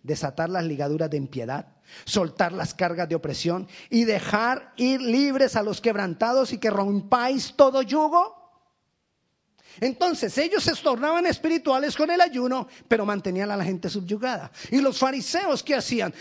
desatar 0.02 0.50
las 0.50 0.64
ligaduras 0.64 1.08
de 1.08 1.16
impiedad, 1.16 1.64
soltar 2.04 2.52
las 2.52 2.74
cargas 2.74 3.08
de 3.08 3.14
opresión 3.14 3.68
y 3.88 4.02
dejar 4.02 4.72
ir 4.76 5.00
libres 5.00 5.54
a 5.54 5.62
los 5.62 5.80
quebrantados 5.80 6.52
y 6.52 6.58
que 6.58 6.70
rompáis 6.70 7.54
todo 7.54 7.82
yugo? 7.82 8.36
Entonces 9.80 10.36
ellos 10.38 10.64
se 10.64 10.74
tornaban 10.74 11.24
espirituales 11.26 11.94
con 11.94 12.10
el 12.10 12.20
ayuno, 12.20 12.66
pero 12.88 13.06
mantenían 13.06 13.52
a 13.52 13.56
la 13.56 13.64
gente 13.64 13.88
subyugada. 13.88 14.50
Y 14.72 14.80
los 14.80 14.98
fariseos, 14.98 15.62
¿qué 15.62 15.76
hacían? 15.76 16.12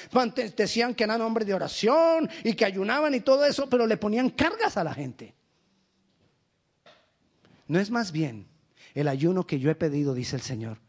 Decían 0.56 0.94
que 0.94 1.06
eran 1.06 1.22
hombres 1.22 1.48
de 1.48 1.56
oración 1.56 2.30
y 2.44 2.54
que 2.54 2.66
ayunaban 2.66 3.16
y 3.16 3.22
todo 3.22 3.44
eso, 3.46 3.68
pero 3.68 3.88
le 3.88 3.98
ponían 3.98 4.30
cargas 4.30 4.78
a 4.78 4.84
la 4.84 4.94
gente. 4.94 5.41
No 7.72 7.80
es 7.80 7.90
más 7.90 8.12
bien 8.12 8.48
el 8.96 9.08
ayuno 9.08 9.48
que 9.48 9.58
yo 9.58 9.72
he 9.72 9.76
pedido, 9.76 10.14
dice 10.14 10.36
el 10.36 10.42
Señor, 10.42 10.80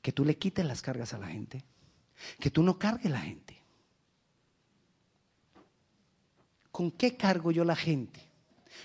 que 0.00 0.12
tú 0.12 0.24
le 0.24 0.38
quites 0.38 0.64
las 0.64 0.80
cargas 0.80 1.12
a 1.12 1.18
la 1.18 1.26
gente, 1.26 1.64
que 2.38 2.52
tú 2.52 2.62
no 2.62 2.78
cargues 2.78 3.10
la 3.10 3.18
gente. 3.18 3.60
¿Con 6.70 6.92
qué 6.92 7.16
cargo 7.16 7.50
yo 7.50 7.64
la 7.64 7.74
gente? 7.74 8.20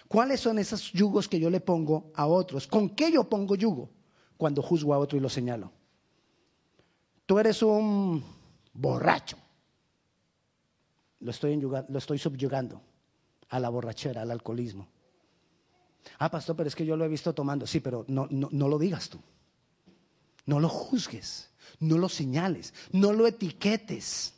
¿Cuáles 0.07 0.39
son 0.39 0.57
esos 0.57 0.91
yugos 0.91 1.29
que 1.29 1.39
yo 1.39 1.51
le 1.51 1.59
pongo 1.59 2.11
a 2.15 2.25
otros? 2.25 2.65
¿Con 2.65 2.89
qué 2.89 3.11
yo 3.11 3.29
pongo 3.29 3.53
yugo 3.53 3.91
cuando 4.35 4.63
juzgo 4.63 4.91
a 4.91 4.97
otro 4.97 5.15
y 5.15 5.21
lo 5.21 5.29
señalo? 5.29 5.71
Tú 7.27 7.37
eres 7.37 7.61
un 7.61 8.25
borracho. 8.73 9.37
Lo 11.19 11.29
estoy, 11.29 12.17
subyugando 12.17 12.81
a 13.49 13.59
la 13.59 13.69
borrachera, 13.69 14.23
al 14.23 14.31
alcoholismo. 14.31 14.87
Ah, 16.19 16.29
pastor, 16.29 16.55
pero 16.55 16.67
es 16.67 16.75
que 16.75 16.85
yo 16.85 16.95
lo 16.95 17.05
he 17.05 17.09
visto 17.09 17.33
tomando. 17.33 17.65
Sí, 17.67 17.79
pero 17.79 18.05
no, 18.07 18.27
no, 18.29 18.49
no 18.51 18.67
lo 18.67 18.77
digas 18.77 19.09
tú. 19.09 19.19
No 20.45 20.59
lo 20.59 20.69
juzgues, 20.69 21.49
no 21.79 21.97
lo 21.97 22.09
señales, 22.09 22.73
no 22.91 23.13
lo 23.13 23.27
etiquetes. 23.27 24.33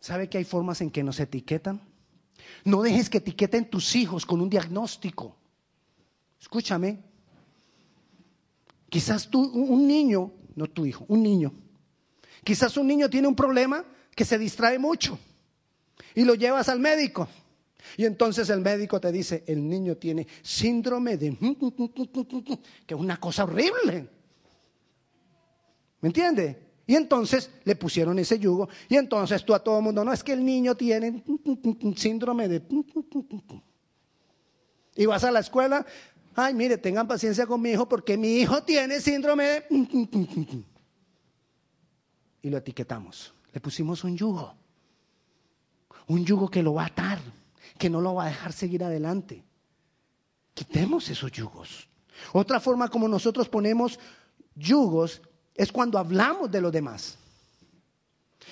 ¿Sabe 0.00 0.28
que 0.28 0.38
hay 0.38 0.44
formas 0.44 0.80
en 0.80 0.90
que 0.90 1.02
nos 1.02 1.20
etiquetan? 1.20 1.80
No 2.64 2.82
dejes 2.82 3.08
que 3.08 3.18
etiqueten 3.18 3.68
tus 3.68 3.94
hijos 3.94 4.26
con 4.26 4.40
un 4.40 4.50
diagnóstico. 4.50 5.36
Escúchame. 6.40 7.04
Quizás 8.88 9.28
tú, 9.28 9.40
un 9.42 9.86
niño, 9.86 10.32
no 10.56 10.66
tu 10.66 10.84
hijo, 10.84 11.04
un 11.08 11.22
niño. 11.22 11.52
Quizás 12.42 12.76
un 12.76 12.88
niño 12.88 13.08
tiene 13.08 13.28
un 13.28 13.36
problema 13.36 13.84
que 14.14 14.24
se 14.24 14.38
distrae 14.38 14.78
mucho 14.78 15.18
y 16.14 16.24
lo 16.24 16.34
llevas 16.34 16.68
al 16.68 16.80
médico. 16.80 17.28
Y 17.96 18.04
entonces 18.04 18.48
el 18.50 18.60
médico 18.60 19.00
te 19.00 19.12
dice, 19.12 19.44
el 19.46 19.68
niño 19.68 19.96
tiene 19.96 20.26
síndrome 20.42 21.16
de... 21.16 21.36
que 22.86 22.94
es 22.94 23.00
una 23.00 23.18
cosa 23.18 23.44
horrible. 23.44 24.08
¿Me 26.00 26.08
entiende? 26.08 26.70
Y 26.86 26.96
entonces 26.96 27.50
le 27.64 27.76
pusieron 27.76 28.18
ese 28.18 28.38
yugo 28.38 28.68
y 28.88 28.96
entonces 28.96 29.44
tú 29.44 29.54
a 29.54 29.62
todo 29.62 29.78
el 29.78 29.84
mundo, 29.84 30.04
no 30.04 30.12
es 30.12 30.24
que 30.24 30.32
el 30.32 30.44
niño 30.44 30.74
tiene 30.74 31.22
síndrome 31.96 32.48
de... 32.48 32.62
Y 34.96 35.06
vas 35.06 35.22
a 35.22 35.30
la 35.30 35.38
escuela, 35.38 35.86
ay, 36.34 36.52
mire, 36.52 36.78
tengan 36.78 37.06
paciencia 37.06 37.46
con 37.46 37.62
mi 37.62 37.70
hijo 37.70 37.88
porque 37.88 38.16
mi 38.16 38.38
hijo 38.38 38.62
tiene 38.64 39.00
síndrome 39.00 39.44
de... 39.44 40.64
Y 42.42 42.50
lo 42.50 42.56
etiquetamos. 42.58 43.34
Le 43.52 43.60
pusimos 43.60 44.02
un 44.02 44.16
yugo. 44.16 44.54
Un 46.08 46.24
yugo 46.24 46.50
que 46.50 46.62
lo 46.62 46.74
va 46.74 46.84
a 46.84 46.86
atar, 46.86 47.20
que 47.78 47.90
no 47.90 48.00
lo 48.00 48.14
va 48.14 48.24
a 48.24 48.28
dejar 48.28 48.52
seguir 48.52 48.84
adelante. 48.84 49.44
Quitemos 50.54 51.08
esos 51.08 51.30
yugos. 51.32 51.88
Otra 52.32 52.60
forma 52.60 52.88
como 52.88 53.08
nosotros 53.08 53.48
ponemos 53.48 53.98
yugos 54.54 55.22
es 55.54 55.72
cuando 55.72 55.98
hablamos 55.98 56.50
de 56.50 56.60
los 56.60 56.72
demás. 56.72 57.16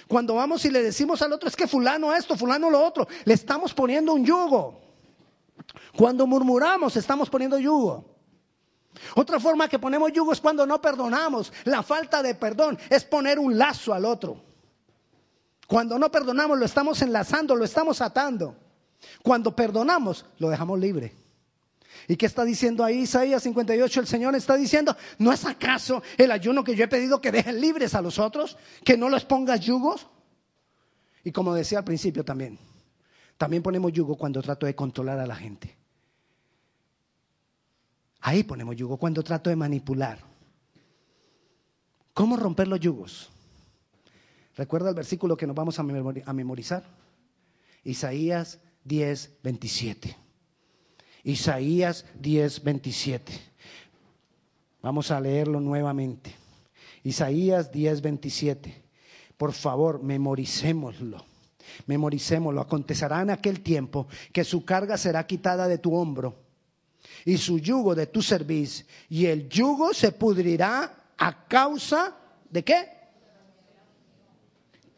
Cuando 0.06 0.34
vamos 0.34 0.64
y 0.64 0.70
le 0.70 0.82
decimos 0.82 1.20
al 1.22 1.32
otro, 1.32 1.48
es 1.48 1.56
que 1.56 1.66
fulano 1.66 2.14
esto, 2.14 2.36
fulano 2.36 2.70
lo 2.70 2.84
otro, 2.84 3.06
le 3.24 3.34
estamos 3.34 3.74
poniendo 3.74 4.12
un 4.12 4.24
yugo. 4.24 4.80
Cuando 5.96 6.26
murmuramos, 6.26 6.96
estamos 6.96 7.28
poniendo 7.28 7.58
yugo. 7.58 8.04
Otra 9.14 9.38
forma 9.38 9.68
que 9.68 9.78
ponemos 9.78 10.12
yugo 10.12 10.32
es 10.32 10.40
cuando 10.40 10.66
no 10.66 10.80
perdonamos. 10.80 11.52
La 11.64 11.82
falta 11.82 12.22
de 12.22 12.34
perdón 12.34 12.78
es 12.88 13.04
poner 13.04 13.38
un 13.38 13.56
lazo 13.56 13.92
al 13.92 14.04
otro. 14.04 14.40
Cuando 15.66 15.98
no 15.98 16.10
perdonamos, 16.10 16.58
lo 16.58 16.64
estamos 16.64 17.02
enlazando, 17.02 17.54
lo 17.54 17.64
estamos 17.64 18.00
atando. 18.00 18.56
Cuando 19.22 19.54
perdonamos, 19.54 20.26
lo 20.38 20.50
dejamos 20.50 20.78
libre. 20.78 21.14
¿Y 22.06 22.16
qué 22.16 22.26
está 22.26 22.44
diciendo 22.44 22.84
ahí 22.84 23.00
Isaías 23.00 23.42
58? 23.42 24.00
El 24.00 24.06
Señor 24.06 24.34
está 24.34 24.56
diciendo, 24.56 24.96
¿no 25.18 25.32
es 25.32 25.44
acaso 25.44 26.02
el 26.16 26.30
ayuno 26.30 26.64
que 26.64 26.74
yo 26.74 26.84
he 26.84 26.88
pedido 26.88 27.20
que 27.20 27.32
dejen 27.32 27.60
libres 27.60 27.94
a 27.94 28.02
los 28.02 28.18
otros? 28.18 28.56
¿Que 28.84 28.96
no 28.96 29.08
les 29.10 29.24
pongas 29.24 29.60
yugos? 29.60 30.06
Y 31.24 31.32
como 31.32 31.54
decía 31.54 31.78
al 31.78 31.84
principio 31.84 32.24
también, 32.24 32.58
también 33.36 33.62
ponemos 33.62 33.92
yugo 33.92 34.16
cuando 34.16 34.40
trato 34.40 34.66
de 34.66 34.74
controlar 34.74 35.18
a 35.18 35.26
la 35.26 35.36
gente. 35.36 35.76
Ahí 38.20 38.42
ponemos 38.42 38.74
yugo 38.76 38.96
cuando 38.96 39.22
trato 39.22 39.50
de 39.50 39.56
manipular. 39.56 40.18
¿Cómo 42.14 42.36
romper 42.36 42.68
los 42.68 42.80
yugos? 42.80 43.30
¿Recuerda 44.56 44.88
el 44.88 44.94
versículo 44.94 45.36
que 45.36 45.46
nos 45.46 45.54
vamos 45.54 45.78
a 45.78 45.82
memorizar? 46.32 46.84
Isaías 47.84 48.58
10, 48.88 49.38
27. 49.42 50.16
Isaías 51.24 52.06
10, 52.18 52.62
27. 52.64 53.32
Vamos 54.82 55.10
a 55.10 55.20
leerlo 55.20 55.60
nuevamente. 55.60 56.34
Isaías 57.04 57.70
10, 57.70 58.00
27. 58.00 58.82
Por 59.36 59.52
favor, 59.52 60.02
memoricémoslo. 60.02 61.24
Memoricémoslo. 61.86 62.60
Acontecerá 62.60 63.20
en 63.22 63.30
aquel 63.30 63.60
tiempo 63.60 64.08
que 64.32 64.42
su 64.42 64.64
carga 64.64 64.96
será 64.96 65.26
quitada 65.26 65.68
de 65.68 65.78
tu 65.78 65.94
hombro 65.94 66.48
y 67.24 67.36
su 67.36 67.58
yugo 67.58 67.94
de 67.94 68.06
tu 68.06 68.22
cerviz, 68.22 68.86
y 69.08 69.26
el 69.26 69.48
yugo 69.48 69.92
se 69.92 70.12
pudrirá 70.12 71.12
a 71.16 71.46
causa 71.46 72.16
de 72.50 72.64
qué? 72.64 72.88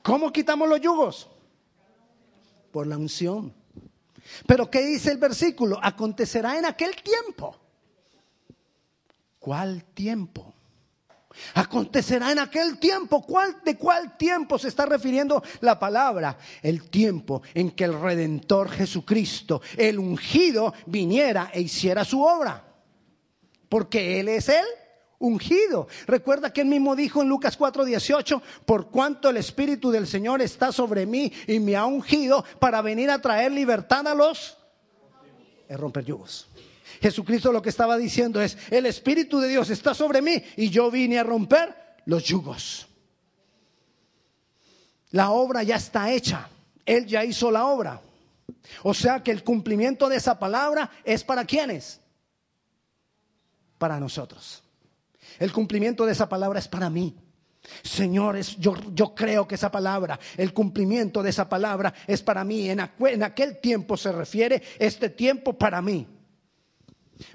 ¿Cómo 0.02 0.32
quitamos 0.32 0.68
los 0.68 0.80
yugos? 0.80 1.28
Por 2.72 2.86
la 2.86 2.96
unción. 2.96 3.52
Pero 4.46 4.70
¿qué 4.70 4.84
dice 4.84 5.10
el 5.10 5.18
versículo? 5.18 5.78
Acontecerá 5.82 6.58
en 6.58 6.66
aquel 6.66 6.94
tiempo. 7.02 7.56
¿Cuál 9.38 9.84
tiempo? 9.94 10.54
Acontecerá 11.54 12.32
en 12.32 12.40
aquel 12.40 12.78
tiempo. 12.78 13.22
¿Cuál, 13.22 13.56
¿De 13.64 13.76
cuál 13.76 14.16
tiempo 14.16 14.58
se 14.58 14.68
está 14.68 14.86
refiriendo 14.86 15.42
la 15.60 15.78
palabra? 15.78 16.36
El 16.62 16.90
tiempo 16.90 17.42
en 17.54 17.70
que 17.70 17.84
el 17.84 18.00
Redentor 18.00 18.70
Jesucristo, 18.70 19.62
el 19.76 19.98
ungido, 19.98 20.74
viniera 20.86 21.50
e 21.52 21.60
hiciera 21.62 22.04
su 22.04 22.22
obra. 22.22 22.64
Porque 23.68 24.20
Él 24.20 24.28
es 24.28 24.48
Él 24.48 24.64
ungido. 25.20 25.86
Recuerda 26.06 26.52
que 26.52 26.62
él 26.62 26.66
mismo 26.66 26.96
dijo 26.96 27.22
en 27.22 27.28
Lucas 27.28 27.56
4:18, 27.56 28.42
por 28.66 28.90
cuanto 28.90 29.30
el 29.30 29.36
Espíritu 29.36 29.92
del 29.92 30.08
Señor 30.08 30.42
está 30.42 30.72
sobre 30.72 31.06
mí 31.06 31.32
y 31.46 31.60
me 31.60 31.76
ha 31.76 31.86
ungido 31.86 32.44
para 32.58 32.82
venir 32.82 33.10
a 33.10 33.20
traer 33.20 33.52
libertad 33.52 34.08
a 34.08 34.14
los... 34.14 34.56
Es 35.68 35.78
romper 35.78 36.04
yugos. 36.04 36.48
Jesucristo 37.00 37.52
lo 37.52 37.62
que 37.62 37.68
estaba 37.68 37.96
diciendo 37.96 38.42
es, 38.42 38.58
el 38.70 38.86
Espíritu 38.86 39.38
de 39.38 39.48
Dios 39.48 39.70
está 39.70 39.94
sobre 39.94 40.20
mí 40.20 40.42
y 40.56 40.68
yo 40.68 40.90
vine 40.90 41.18
a 41.18 41.22
romper 41.22 41.76
los 42.06 42.24
yugos. 42.24 42.88
La 45.12 45.30
obra 45.30 45.62
ya 45.62 45.76
está 45.76 46.10
hecha. 46.10 46.48
Él 46.84 47.06
ya 47.06 47.24
hizo 47.24 47.50
la 47.50 47.66
obra. 47.66 48.00
O 48.82 48.94
sea 48.94 49.22
que 49.22 49.30
el 49.30 49.44
cumplimiento 49.44 50.08
de 50.08 50.16
esa 50.16 50.38
palabra 50.38 50.90
es 51.04 51.24
para 51.24 51.44
quienes? 51.44 52.00
Para 53.78 53.98
nosotros. 53.98 54.62
El 55.38 55.52
cumplimiento 55.52 56.06
de 56.06 56.12
esa 56.12 56.28
palabra 56.28 56.58
es 56.58 56.68
para 56.68 56.90
mí. 56.90 57.16
Señores, 57.82 58.56
yo, 58.56 58.74
yo, 58.94 59.14
creo 59.14 59.46
que 59.46 59.54
esa 59.54 59.70
palabra, 59.70 60.18
el 60.36 60.52
cumplimiento 60.52 61.22
de 61.22 61.30
esa 61.30 61.48
palabra 61.48 61.92
es 62.06 62.22
para 62.22 62.42
mí. 62.42 62.70
En, 62.70 62.80
aquel 63.22 63.60
tiempo 63.60 63.96
se 63.96 64.12
refiere 64.12 64.62
este 64.78 65.10
tiempo 65.10 65.52
para 65.52 65.82
mí. 65.82 66.06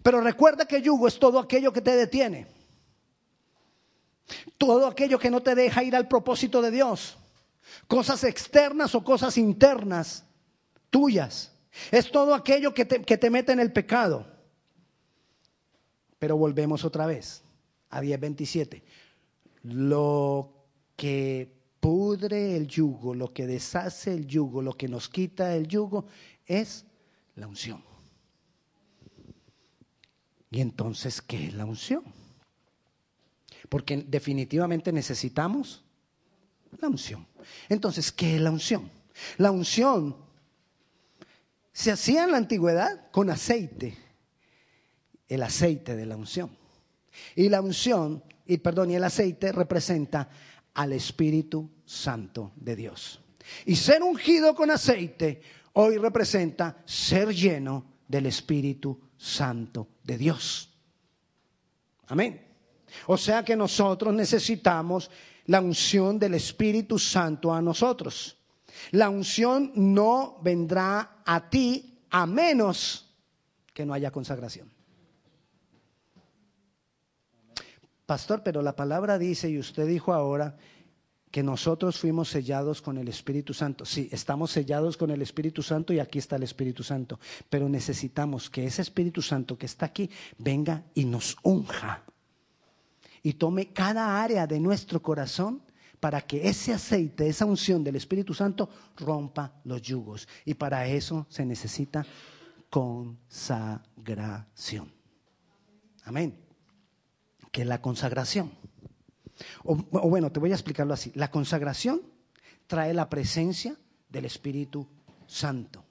Pero 0.02 0.22
recuerda 0.22 0.66
que 0.66 0.82
yugo 0.82 1.08
es 1.08 1.20
todo 1.20 1.40
aquello 1.40 1.72
que 1.72 1.82
te 1.82 1.96
detiene. 1.96 2.48
Todo 4.58 4.88
aquello 4.88 5.20
que 5.20 5.30
no 5.30 5.42
te 5.42 5.54
deja 5.54 5.84
ir 5.84 5.96
al 5.96 6.08
propósito 6.08 6.62
de 6.62 6.72
Dios. 6.72 7.18
Cosas 7.88 8.24
externas 8.24 8.96
o 8.96 9.04
cosas 9.04 9.38
internas 9.38 10.24
tuyas. 10.90 11.52
Es 11.92 12.12
todo 12.12 12.34
aquello 12.34 12.74
que 12.74 12.86
te, 12.86 13.04
que 13.04 13.18
te 13.18 13.30
mete 13.30 13.52
en 13.52 13.60
el 13.60 13.72
pecado. 13.72 14.26
Pero 16.18 16.36
volvemos 16.36 16.84
otra 16.84 17.06
vez 17.06 17.45
a 17.96 18.02
10:27. 18.02 18.84
Lo 19.64 20.54
que 20.96 21.52
pudre 21.80 22.56
el 22.56 22.68
yugo, 22.68 23.14
lo 23.14 23.32
que 23.34 23.46
deshace 23.46 24.14
el 24.14 24.26
yugo, 24.26 24.62
lo 24.62 24.74
que 24.74 24.88
nos 24.88 25.08
quita 25.10 25.56
el 25.56 25.68
yugo 25.68 26.06
es 26.46 26.86
la 27.36 27.48
unción. 27.48 27.84
Y 30.52 30.62
entonces, 30.62 31.22
¿qué 31.22 31.48
es 31.48 31.54
la 31.54 31.66
unción? 31.66 32.04
Porque 33.70 33.98
definitivamente 33.98 34.92
necesitamos 34.92 35.84
la 36.80 36.88
unción. 36.88 37.28
Entonces, 37.70 38.12
¿qué 38.12 38.36
es 38.36 38.42
la 38.42 38.52
unción? 38.52 38.90
La 39.38 39.52
unción 39.52 40.16
se 41.72 41.92
hacía 41.92 42.24
en 42.24 42.32
la 42.32 42.38
antigüedad 42.38 43.12
con 43.12 43.30
aceite, 43.30 43.98
el 45.28 45.44
aceite 45.44 45.96
de 45.96 46.06
la 46.06 46.16
unción. 46.16 46.65
Y 47.36 47.50
la 47.50 47.62
unción, 47.62 48.24
y 48.46 48.58
perdón, 48.58 48.92
y 48.92 48.96
el 48.96 49.04
aceite 49.04 49.52
representa 49.52 50.30
al 50.74 50.94
Espíritu 50.94 51.70
Santo 51.86 52.52
de 52.56 52.76
Dios. 52.76 53.22
Y 53.66 53.76
ser 53.76 54.04
ungido 54.04 54.56
con 54.56 54.72
aceite 54.72 55.42
hoy 55.74 55.98
representa 55.98 56.78
ser 56.86 57.34
lleno 57.34 57.86
del 58.08 58.26
Espíritu 58.28 59.00
Santo 59.18 59.88
de 60.04 60.18
Dios. 60.18 60.70
Amén. 62.08 62.42
O 63.08 63.18
sea 63.18 63.44
que 63.44 63.56
nosotros 63.56 64.14
necesitamos 64.14 65.10
la 65.48 65.62
unción 65.62 66.18
del 66.18 66.36
Espíritu 66.36 66.98
Santo 66.98 67.54
a 67.54 67.62
nosotros. 67.62 68.38
La 68.92 69.10
unción 69.10 69.72
no 69.76 70.40
vendrá 70.42 71.22
a 71.26 71.50
ti 71.50 72.00
a 72.10 72.26
menos 72.26 73.14
que 73.74 73.86
no 73.86 73.94
haya 73.94 74.12
consagración. 74.12 74.75
Pastor, 78.06 78.44
pero 78.44 78.62
la 78.62 78.76
palabra 78.76 79.18
dice, 79.18 79.50
y 79.50 79.58
usted 79.58 79.88
dijo 79.88 80.14
ahora, 80.14 80.56
que 81.36 81.44
nosotros 81.44 82.00
fuimos 82.00 82.30
sellados 82.30 82.82
con 82.82 82.98
el 82.98 83.10
Espíritu 83.10 83.54
Santo. 83.54 83.84
Sí, 83.84 84.08
estamos 84.14 84.52
sellados 84.52 84.96
con 84.96 85.12
el 85.12 85.22
Espíritu 85.22 85.62
Santo 85.62 85.92
y 85.92 86.00
aquí 86.00 86.18
está 86.18 86.38
el 86.38 86.44
Espíritu 86.44 86.82
Santo. 86.82 87.20
Pero 87.50 87.68
necesitamos 87.68 88.50
que 88.50 88.66
ese 88.66 88.82
Espíritu 88.82 89.22
Santo 89.22 89.58
que 89.58 89.66
está 89.66 89.88
aquí 89.88 90.10
venga 90.38 90.86
y 90.94 91.04
nos 91.04 91.36
unja. 91.44 92.06
Y 93.22 93.34
tome 93.34 93.74
cada 93.74 94.24
área 94.24 94.48
de 94.48 94.62
nuestro 94.62 95.02
corazón 95.02 95.62
para 96.00 96.22
que 96.22 96.48
ese 96.48 96.74
aceite, 96.74 97.28
esa 97.28 97.44
unción 97.44 97.84
del 97.84 97.98
Espíritu 97.98 98.34
Santo 98.34 98.70
rompa 98.96 99.60
los 99.66 99.82
yugos. 99.82 100.30
Y 100.46 100.54
para 100.54 100.88
eso 100.88 101.28
se 101.30 101.46
necesita 101.46 102.06
consagración. 102.70 104.90
Amén. 106.06 106.45
¿Qué 107.56 107.62
es 107.62 107.68
la 107.70 107.82
consagración? 107.82 108.52
O, 109.64 109.78
o 109.92 110.10
bueno, 110.10 110.30
te 110.30 110.42
voy 110.42 110.52
a 110.52 110.56
explicarlo 110.56 110.94
así. 110.94 111.14
La 111.16 111.32
consagración 111.32 112.02
trae 112.68 112.94
la 112.94 113.08
presencia 113.08 113.78
del 114.10 114.26
Espíritu 114.26 114.86
Santo. 115.26 115.86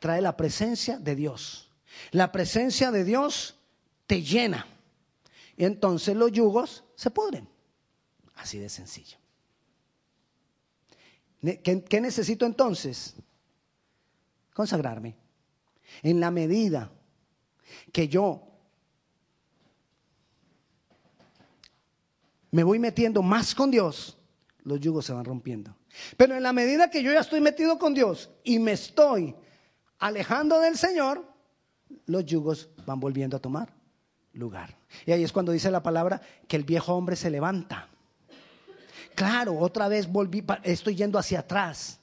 Trae 0.00 0.20
la 0.20 0.36
presencia 0.36 0.98
de 0.98 1.14
Dios. 1.14 1.70
La 2.10 2.32
presencia 2.32 2.90
de 2.90 3.04
Dios 3.04 3.54
te 4.08 4.22
llena. 4.22 4.66
Y 5.56 5.66
entonces 5.66 6.16
los 6.16 6.32
yugos 6.32 6.82
se 6.96 7.12
pudren. 7.12 7.48
Así 8.34 8.58
de 8.58 8.68
sencillo. 8.68 9.18
¿Qué, 11.40 11.84
qué 11.88 12.00
necesito 12.00 12.44
entonces? 12.44 13.14
Consagrarme. 14.52 15.14
En 16.02 16.18
la 16.18 16.32
medida 16.32 16.90
que 17.92 18.08
yo 18.08 18.48
me 22.52 22.62
voy 22.62 22.78
metiendo 22.78 23.22
más 23.22 23.54
con 23.54 23.70
Dios, 23.70 24.16
los 24.62 24.78
yugos 24.78 25.06
se 25.06 25.12
van 25.12 25.24
rompiendo. 25.24 25.74
Pero 26.16 26.36
en 26.36 26.42
la 26.42 26.52
medida 26.52 26.90
que 26.90 27.02
yo 27.02 27.12
ya 27.12 27.20
estoy 27.20 27.40
metido 27.40 27.78
con 27.78 27.94
Dios 27.94 28.30
y 28.44 28.58
me 28.58 28.72
estoy 28.72 29.34
alejando 29.98 30.60
del 30.60 30.76
Señor, 30.76 31.24
los 32.06 32.24
yugos 32.24 32.68
van 32.86 33.00
volviendo 33.00 33.36
a 33.36 33.40
tomar 33.40 33.72
lugar. 34.34 34.76
Y 35.06 35.12
ahí 35.12 35.24
es 35.24 35.32
cuando 35.32 35.52
dice 35.52 35.70
la 35.70 35.82
palabra 35.82 36.20
que 36.46 36.56
el 36.56 36.64
viejo 36.64 36.94
hombre 36.94 37.16
se 37.16 37.30
levanta. 37.30 37.88
Claro, 39.14 39.58
otra 39.58 39.88
vez 39.88 40.10
volví, 40.10 40.44
estoy 40.62 40.94
yendo 40.94 41.18
hacia 41.18 41.40
atrás. 41.40 42.00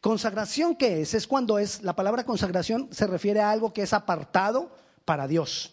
Consagración, 0.00 0.76
¿qué 0.76 1.02
es? 1.02 1.14
Es 1.14 1.26
cuando 1.26 1.58
es, 1.58 1.82
la 1.82 1.94
palabra 1.94 2.24
consagración 2.24 2.88
se 2.90 3.06
refiere 3.06 3.40
a 3.40 3.50
algo 3.50 3.72
que 3.72 3.82
es 3.82 3.92
apartado 3.92 4.74
para 5.04 5.26
Dios. 5.26 5.72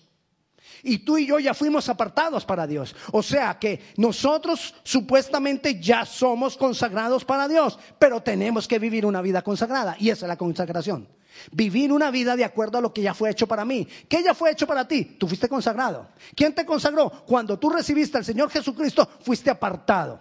Y 0.84 1.00
tú 1.00 1.18
y 1.18 1.28
yo 1.28 1.40
ya 1.40 1.54
fuimos 1.54 1.90
apartados 1.90 2.46
para 2.46 2.68
Dios. 2.68 2.96
O 3.12 3.24
sea 3.24 3.58
que 3.60 3.94
nosotros 3.98 4.76
supuestamente 4.84 5.80
ya 5.80 6.06
somos 6.06 6.58
consagrados 6.58 7.26
para 7.26 7.48
Dios, 7.48 7.78
pero 8.00 8.22
tenemos 8.22 8.68
que 8.68 8.80
vivir 8.80 9.06
una 9.06 9.22
vida 9.22 9.42
consagrada. 9.42 9.96
Y 10.00 10.10
esa 10.10 10.26
es 10.26 10.30
la 10.30 10.38
consagración. 10.38 11.08
Vivir 11.52 11.92
una 11.92 12.12
vida 12.12 12.36
de 12.36 12.46
acuerdo 12.46 12.78
a 12.78 12.82
lo 12.82 12.94
que 12.94 13.02
ya 13.02 13.14
fue 13.14 13.30
hecho 13.30 13.48
para 13.48 13.66
mí. 13.66 13.88
¿Qué 14.08 14.24
ya 14.24 14.34
fue 14.34 14.52
hecho 14.52 14.68
para 14.68 14.88
ti? 14.88 15.04
Tú 15.20 15.28
fuiste 15.28 15.48
consagrado. 15.48 16.08
¿Quién 16.36 16.54
te 16.54 16.66
consagró? 16.66 17.12
Cuando 17.26 17.58
tú 17.60 17.70
recibiste 17.70 18.18
al 18.18 18.26
Señor 18.26 18.50
Jesucristo, 18.50 19.08
fuiste 19.22 19.50
apartado 19.50 20.20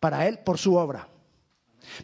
para 0.00 0.26
Él 0.26 0.38
por 0.38 0.58
su 0.58 0.74
obra. 0.74 1.08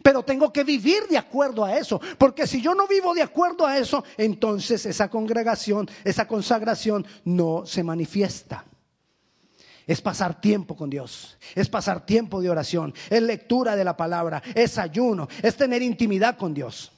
Pero 0.01 0.23
tengo 0.23 0.51
que 0.51 0.63
vivir 0.63 1.07
de 1.09 1.17
acuerdo 1.17 1.63
a 1.63 1.77
eso, 1.77 1.99
porque 2.17 2.47
si 2.47 2.61
yo 2.61 2.73
no 2.75 2.87
vivo 2.87 3.13
de 3.13 3.21
acuerdo 3.21 3.65
a 3.65 3.77
eso, 3.77 4.03
entonces 4.17 4.85
esa 4.85 5.09
congregación, 5.09 5.89
esa 6.03 6.27
consagración 6.27 7.05
no 7.25 7.65
se 7.65 7.83
manifiesta. 7.83 8.65
Es 9.85 10.01
pasar 10.01 10.39
tiempo 10.39 10.75
con 10.75 10.89
Dios, 10.89 11.37
es 11.55 11.67
pasar 11.67 12.05
tiempo 12.05 12.41
de 12.41 12.49
oración, 12.49 12.93
es 13.09 13.21
lectura 13.21 13.75
de 13.75 13.83
la 13.83 13.97
palabra, 13.97 14.41
es 14.55 14.77
ayuno, 14.77 15.27
es 15.41 15.57
tener 15.57 15.81
intimidad 15.81 16.37
con 16.37 16.53
Dios. 16.53 16.91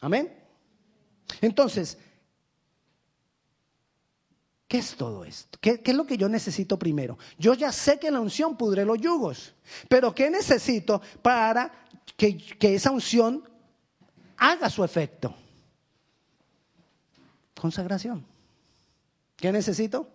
Amén. 0.00 0.32
Entonces, 1.40 1.98
¿Qué 4.68 4.78
es 4.78 4.96
todo 4.96 5.24
esto? 5.24 5.58
¿Qué, 5.60 5.80
es 5.84 5.94
lo 5.94 6.06
que 6.06 6.16
yo 6.16 6.28
necesito 6.28 6.78
primero? 6.78 7.18
Yo 7.38 7.54
ya 7.54 7.70
sé 7.70 7.98
que 7.98 8.10
la 8.10 8.20
unción 8.20 8.56
pudre 8.56 8.84
los 8.84 8.98
yugos, 8.98 9.54
pero 9.88 10.14
¿qué 10.14 10.28
necesito 10.28 11.00
para 11.22 11.70
que, 12.16 12.36
que 12.36 12.74
esa 12.74 12.90
unción 12.90 13.48
haga 14.36 14.68
su 14.68 14.82
efecto? 14.82 15.34
Consagración. 17.60 18.26
¿Qué 19.36 19.52
necesito? 19.52 20.08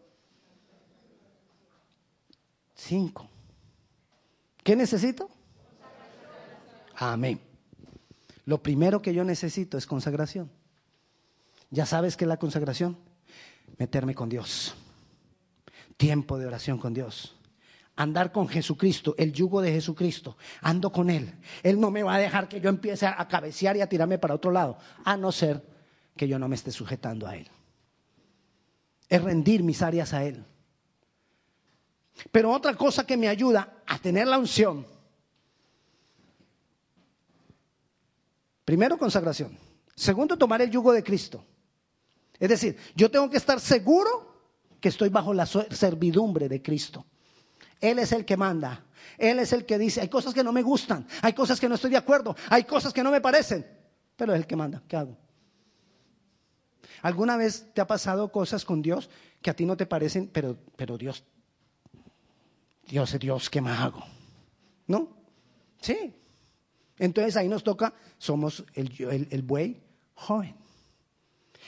Cinco. 2.75 3.29
¿Qué 4.63 4.75
necesito? 4.75 5.29
Amén. 6.95 7.39
Lo 8.45 8.61
primero 8.61 9.01
que 9.01 9.13
yo 9.13 9.23
necesito 9.23 9.77
es 9.77 9.85
consagración. 9.85 10.51
¿Ya 11.69 11.85
sabes 11.85 12.17
qué 12.17 12.25
es 12.25 12.29
la 12.29 12.37
consagración? 12.37 12.97
Meterme 13.81 14.13
con 14.13 14.29
Dios. 14.29 14.75
Tiempo 15.97 16.37
de 16.37 16.45
oración 16.45 16.77
con 16.77 16.93
Dios. 16.93 17.35
Andar 17.95 18.31
con 18.31 18.47
Jesucristo, 18.47 19.15
el 19.17 19.33
yugo 19.33 19.59
de 19.59 19.71
Jesucristo. 19.71 20.37
Ando 20.61 20.91
con 20.91 21.09
Él. 21.09 21.33
Él 21.63 21.79
no 21.79 21.89
me 21.89 22.03
va 22.03 22.13
a 22.13 22.19
dejar 22.19 22.47
que 22.47 22.61
yo 22.61 22.69
empiece 22.69 23.07
a 23.07 23.27
cabecear 23.27 23.75
y 23.75 23.81
a 23.81 23.89
tirarme 23.89 24.19
para 24.19 24.35
otro 24.35 24.51
lado, 24.51 24.77
a 25.03 25.17
no 25.17 25.31
ser 25.31 25.65
que 26.15 26.27
yo 26.27 26.37
no 26.37 26.47
me 26.47 26.53
esté 26.53 26.71
sujetando 26.71 27.25
a 27.25 27.35
Él. 27.35 27.49
Es 29.09 29.23
rendir 29.23 29.63
mis 29.63 29.81
áreas 29.81 30.13
a 30.13 30.23
Él. 30.25 30.45
Pero 32.31 32.51
otra 32.51 32.75
cosa 32.75 33.03
que 33.03 33.17
me 33.17 33.29
ayuda 33.29 33.81
a 33.87 33.97
tener 33.97 34.27
la 34.27 34.37
unción. 34.37 34.85
Primero, 38.63 38.95
consagración. 38.95 39.57
Segundo, 39.95 40.37
tomar 40.37 40.61
el 40.61 40.69
yugo 40.69 40.93
de 40.93 41.03
Cristo. 41.03 41.43
Es 42.41 42.49
decir, 42.49 42.75
yo 42.95 43.11
tengo 43.11 43.29
que 43.29 43.37
estar 43.37 43.59
seguro 43.59 44.09
que 44.81 44.89
estoy 44.89 45.09
bajo 45.09 45.31
la 45.31 45.45
servidumbre 45.45 46.49
de 46.49 46.59
Cristo. 46.59 47.05
Él 47.79 47.99
es 47.99 48.11
el 48.11 48.25
que 48.25 48.35
manda. 48.35 48.83
Él 49.19 49.37
es 49.37 49.53
el 49.53 49.63
que 49.63 49.77
dice, 49.77 50.01
hay 50.01 50.09
cosas 50.09 50.33
que 50.33 50.43
no 50.43 50.51
me 50.51 50.63
gustan, 50.63 51.05
hay 51.21 51.33
cosas 51.33 51.59
que 51.59 51.69
no 51.69 51.75
estoy 51.75 51.91
de 51.91 51.97
acuerdo, 51.97 52.35
hay 52.49 52.63
cosas 52.63 52.93
que 52.93 53.03
no 53.03 53.11
me 53.11 53.21
parecen, 53.21 53.63
pero 54.15 54.33
es 54.33 54.39
el 54.39 54.47
que 54.47 54.55
manda. 54.55 54.81
¿Qué 54.87 54.97
hago? 54.97 55.15
¿Alguna 57.03 57.37
vez 57.37 57.67
te 57.75 57.81
ha 57.81 57.85
pasado 57.85 58.31
cosas 58.31 58.65
con 58.65 58.81
Dios 58.81 59.11
que 59.43 59.51
a 59.51 59.55
ti 59.55 59.67
no 59.67 59.77
te 59.77 59.85
parecen, 59.85 60.27
pero, 60.27 60.57
pero 60.75 60.97
Dios, 60.97 61.23
Dios 62.87 63.19
Dios, 63.19 63.51
¿qué 63.51 63.61
más 63.61 63.79
hago? 63.81 64.03
¿No? 64.87 65.09
Sí. 65.79 66.15
Entonces 66.97 67.37
ahí 67.37 67.47
nos 67.47 67.63
toca, 67.63 67.93
somos 68.17 68.65
el, 68.73 69.27
el 69.29 69.41
buey 69.43 69.79
joven 70.15 70.60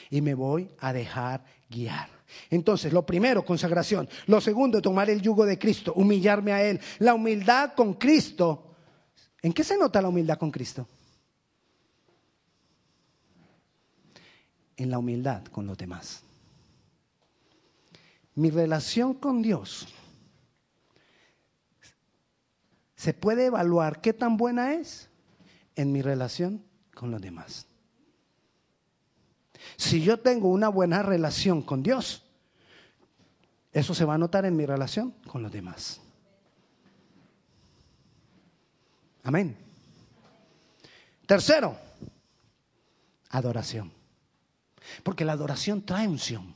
y 0.10 0.22
me 0.22 0.34
voy 0.34 0.70
a 0.80 0.94
dejar 0.94 1.44
guiar. 1.70 2.10
Entonces, 2.50 2.92
lo 2.94 3.06
primero, 3.06 3.46
consagración. 3.46 4.10
Lo 4.28 4.42
segundo, 4.42 4.82
tomar 4.82 5.10
el 5.10 5.22
yugo 5.22 5.46
de 5.46 5.60
Cristo, 5.60 5.94
humillarme 5.96 6.52
a 6.52 6.64
Él. 6.64 6.80
La 7.00 7.14
humildad 7.14 7.74
con 7.74 7.94
Cristo. 7.96 8.76
¿En 9.42 9.54
qué 9.54 9.64
se 9.64 9.78
nota 9.78 10.02
la 10.02 10.10
humildad 10.10 10.38
con 10.38 10.52
Cristo? 10.52 10.88
En 14.78 14.90
la 14.90 14.98
humildad 14.98 15.44
con 15.46 15.68
los 15.68 15.78
demás. 15.78 16.24
Mi 18.36 18.50
relación 18.50 19.14
con 19.14 19.42
Dios 19.42 19.88
se 22.96 23.14
puede 23.14 23.46
evaluar 23.46 24.02
qué 24.02 24.14
tan 24.14 24.38
buena 24.38 24.74
es 24.74 25.10
en 25.76 25.92
mi 25.92 26.02
relación 26.02 26.64
con 26.96 27.12
los 27.12 27.22
demás. 27.22 27.68
Si 29.78 30.02
yo 30.02 30.20
tengo 30.20 30.50
una 30.50 30.70
buena 30.70 31.02
relación 31.04 31.62
con 31.62 31.84
Dios, 31.84 32.24
eso 33.72 33.94
se 33.94 34.06
va 34.06 34.16
a 34.16 34.18
notar 34.18 34.46
en 34.46 34.56
mi 34.56 34.66
relación 34.66 35.12
con 35.28 35.42
los 35.42 35.52
demás. 35.52 36.00
Amén. 39.24 39.58
Tercero, 41.26 41.78
adoración. 43.30 43.92
Porque 45.04 45.26
la 45.26 45.34
adoración 45.34 45.82
trae 45.82 46.08
unción. 46.08 46.54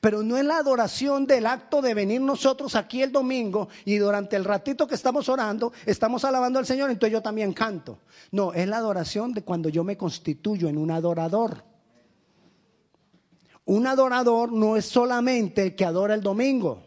Pero 0.00 0.22
no 0.22 0.36
es 0.36 0.44
la 0.44 0.58
adoración 0.58 1.26
del 1.26 1.46
acto 1.46 1.82
de 1.82 1.94
venir 1.94 2.20
nosotros 2.20 2.74
aquí 2.74 3.02
el 3.02 3.12
domingo 3.12 3.68
y 3.84 3.96
durante 3.96 4.36
el 4.36 4.44
ratito 4.44 4.86
que 4.86 4.94
estamos 4.94 5.28
orando, 5.28 5.72
estamos 5.86 6.24
alabando 6.24 6.58
al 6.58 6.66
Señor, 6.66 6.90
entonces 6.90 7.12
yo 7.12 7.22
también 7.22 7.52
canto. 7.52 7.98
No, 8.30 8.52
es 8.52 8.66
la 8.66 8.78
adoración 8.78 9.32
de 9.32 9.42
cuando 9.42 9.68
yo 9.68 9.84
me 9.84 9.96
constituyo 9.96 10.68
en 10.68 10.78
un 10.78 10.90
adorador. 10.90 11.64
Un 13.66 13.86
adorador 13.86 14.52
no 14.52 14.76
es 14.76 14.84
solamente 14.84 15.62
el 15.62 15.76
que 15.76 15.84
adora 15.84 16.14
el 16.14 16.22
domingo. 16.22 16.82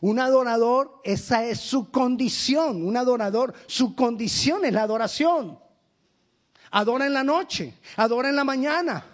Un 0.00 0.18
adorador, 0.18 1.00
esa 1.04 1.44
es 1.44 1.60
su 1.60 1.90
condición. 1.90 2.84
Un 2.84 2.96
adorador, 2.96 3.54
su 3.66 3.94
condición 3.94 4.64
es 4.64 4.72
la 4.72 4.82
adoración. 4.82 5.58
Adora 6.72 7.06
en 7.06 7.12
la 7.12 7.24
noche, 7.24 7.74
adora 7.96 8.28
en 8.28 8.36
la 8.36 8.44
mañana, 8.44 9.04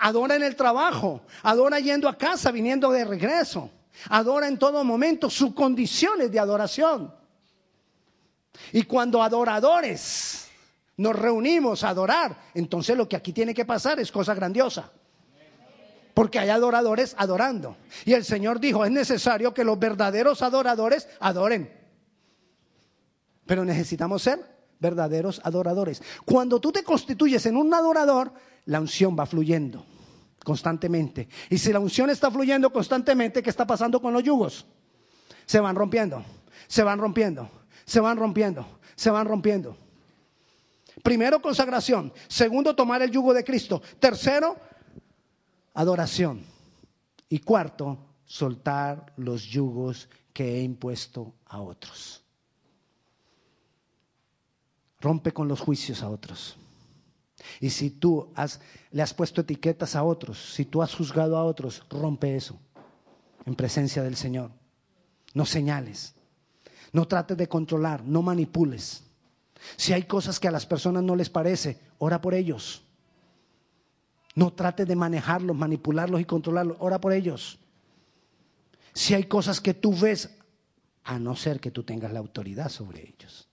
Adora 0.00 0.36
en 0.36 0.42
el 0.42 0.56
trabajo, 0.56 1.20
adora 1.42 1.78
yendo 1.78 2.08
a 2.08 2.16
casa, 2.16 2.50
viniendo 2.50 2.90
de 2.90 3.04
regreso. 3.04 3.70
Adora 4.08 4.48
en 4.48 4.58
todo 4.58 4.82
momento 4.82 5.28
sus 5.28 5.52
condiciones 5.52 6.32
de 6.32 6.40
adoración. 6.40 7.14
Y 8.72 8.84
cuando 8.84 9.22
adoradores 9.22 10.48
nos 10.96 11.14
reunimos 11.14 11.84
a 11.84 11.90
adorar, 11.90 12.36
entonces 12.54 12.96
lo 12.96 13.06
que 13.06 13.16
aquí 13.16 13.32
tiene 13.32 13.52
que 13.52 13.66
pasar 13.66 14.00
es 14.00 14.10
cosa 14.10 14.34
grandiosa. 14.34 14.90
Porque 16.14 16.38
hay 16.38 16.48
adoradores 16.48 17.14
adorando. 17.18 17.76
Y 18.06 18.14
el 18.14 18.24
Señor 18.24 18.58
dijo, 18.58 18.86
es 18.86 18.90
necesario 18.90 19.52
que 19.52 19.64
los 19.64 19.78
verdaderos 19.78 20.40
adoradores 20.40 21.08
adoren. 21.20 21.70
Pero 23.44 23.66
necesitamos 23.66 24.22
ser 24.22 24.40
verdaderos 24.78 25.42
adoradores. 25.44 26.02
Cuando 26.24 26.58
tú 26.58 26.72
te 26.72 26.82
constituyes 26.82 27.44
en 27.46 27.56
un 27.56 27.72
adorador, 27.74 28.32
la 28.64 28.80
unción 28.80 29.16
va 29.18 29.26
fluyendo. 29.26 29.84
Constantemente. 30.44 31.28
Y 31.48 31.58
si 31.58 31.72
la 31.72 31.80
unción 31.80 32.10
está 32.10 32.30
fluyendo 32.30 32.72
constantemente, 32.72 33.42
¿qué 33.42 33.50
está 33.50 33.66
pasando 33.66 34.00
con 34.00 34.12
los 34.12 34.22
yugos? 34.22 34.66
Se 35.46 35.60
van 35.60 35.76
rompiendo, 35.76 36.24
se 36.68 36.82
van 36.82 36.98
rompiendo, 36.98 37.48
se 37.84 38.00
van 38.00 38.16
rompiendo, 38.16 38.66
se 38.94 39.10
van 39.10 39.26
rompiendo. 39.26 39.76
Primero, 41.02 41.40
consagración. 41.40 42.12
Segundo, 42.28 42.74
tomar 42.74 43.02
el 43.02 43.10
yugo 43.10 43.32
de 43.32 43.44
Cristo. 43.44 43.82
Tercero, 43.98 44.56
adoración. 45.74 46.44
Y 47.28 47.38
cuarto, 47.38 47.98
soltar 48.24 49.12
los 49.16 49.44
yugos 49.44 50.08
que 50.32 50.58
he 50.58 50.62
impuesto 50.62 51.34
a 51.46 51.60
otros. 51.60 52.22
Rompe 55.00 55.32
con 55.32 55.48
los 55.48 55.60
juicios 55.60 56.02
a 56.02 56.10
otros. 56.10 56.56
Y 57.60 57.70
si 57.70 57.90
tú 57.90 58.32
has, 58.34 58.60
le 58.90 59.02
has 59.02 59.12
puesto 59.12 59.42
etiquetas 59.42 59.94
a 59.94 60.02
otros, 60.02 60.54
si 60.54 60.64
tú 60.64 60.82
has 60.82 60.94
juzgado 60.94 61.36
a 61.36 61.44
otros, 61.44 61.84
rompe 61.90 62.34
eso 62.34 62.58
en 63.44 63.54
presencia 63.54 64.02
del 64.02 64.16
Señor. 64.16 64.50
No 65.34 65.44
señales, 65.44 66.14
no 66.92 67.06
trates 67.06 67.36
de 67.36 67.48
controlar, 67.48 68.02
no 68.02 68.22
manipules. 68.22 69.04
Si 69.76 69.92
hay 69.92 70.04
cosas 70.04 70.40
que 70.40 70.48
a 70.48 70.50
las 70.50 70.66
personas 70.66 71.02
no 71.02 71.14
les 71.14 71.28
parece, 71.28 71.78
ora 71.98 72.20
por 72.20 72.34
ellos. 72.34 72.82
No 74.34 74.52
trates 74.52 74.88
de 74.88 74.96
manejarlos, 74.96 75.54
manipularlos 75.54 76.20
y 76.20 76.24
controlarlos, 76.24 76.78
ora 76.80 77.00
por 77.00 77.12
ellos. 77.12 77.58
Si 78.94 79.14
hay 79.14 79.24
cosas 79.24 79.60
que 79.60 79.74
tú 79.74 79.94
ves, 79.94 80.30
a 81.04 81.18
no 81.18 81.36
ser 81.36 81.60
que 81.60 81.70
tú 81.70 81.82
tengas 81.82 82.12
la 82.12 82.18
autoridad 82.20 82.68
sobre 82.68 83.02
ellos. 83.02 83.48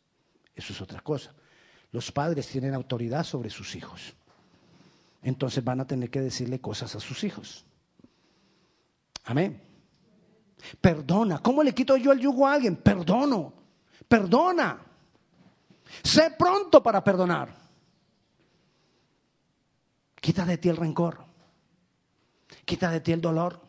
Eso 0.55 0.73
es 0.73 0.81
otra 0.81 1.01
cosa. 1.01 1.33
Los 1.97 2.11
padres 2.11 2.47
tienen 2.47 2.75
autoridad 2.75 3.23
sobre 3.23 3.49
sus 3.49 3.73
hijos. 3.73 4.13
Entonces 5.23 5.63
van 5.63 5.79
a 5.79 5.87
tener 5.87 6.11
que 6.11 6.21
decirle 6.21 6.61
cosas 6.61 6.95
a 6.95 6.99
sus 6.99 7.23
hijos. 7.23 7.65
Amén. 9.23 9.59
Perdona. 10.79 11.39
¿Cómo 11.39 11.63
le 11.63 11.73
quito 11.73 11.97
yo 11.97 12.11
el 12.11 12.19
yugo 12.19 12.45
a 12.45 12.53
alguien? 12.53 12.75
Perdono. 12.75 13.51
Perdona. 14.07 14.79
Sé 16.03 16.35
pronto 16.37 16.83
para 16.83 17.03
perdonar. 17.03 17.49
Quita 20.21 20.45
de 20.45 20.59
ti 20.59 20.69
el 20.69 20.77
rencor. 20.77 21.25
Quita 22.63 22.91
de 22.91 22.99
ti 22.99 23.11
el 23.11 23.21
dolor. 23.21 23.59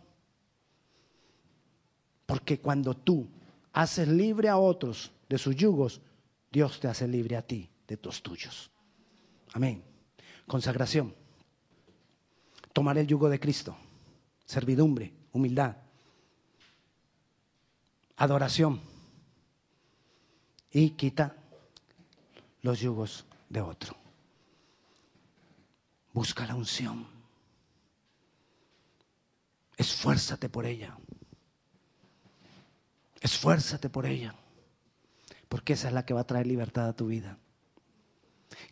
Porque 2.26 2.60
cuando 2.60 2.92
tú 2.92 3.26
haces 3.72 4.06
libre 4.06 4.50
a 4.50 4.58
otros 4.58 5.12
de 5.30 5.38
sus 5.38 5.56
yugos, 5.56 6.02
Dios 6.52 6.78
te 6.78 6.88
hace 6.88 7.08
libre 7.08 7.34
a 7.34 7.40
ti 7.40 7.70
de 7.88 7.98
los 8.02 8.22
tuyos. 8.22 8.70
Amén. 9.54 9.82
Consagración. 10.46 11.14
Tomar 12.72 12.98
el 12.98 13.06
yugo 13.06 13.28
de 13.28 13.40
Cristo. 13.40 13.76
Servidumbre, 14.44 15.12
humildad. 15.32 15.76
Adoración. 18.16 18.80
Y 20.70 20.90
quita 20.90 21.34
los 22.62 22.78
yugos 22.80 23.24
de 23.48 23.62
otro. 23.62 23.96
Busca 26.12 26.46
la 26.46 26.54
unción. 26.54 27.06
Esfuérzate 29.76 30.48
por 30.48 30.66
ella. 30.66 30.98
Esfuérzate 33.20 33.88
por 33.88 34.04
ella. 34.04 34.34
Porque 35.48 35.72
esa 35.72 35.88
es 35.88 35.94
la 35.94 36.04
que 36.04 36.14
va 36.14 36.20
a 36.20 36.26
traer 36.26 36.46
libertad 36.46 36.88
a 36.88 36.96
tu 36.96 37.06
vida. 37.06 37.38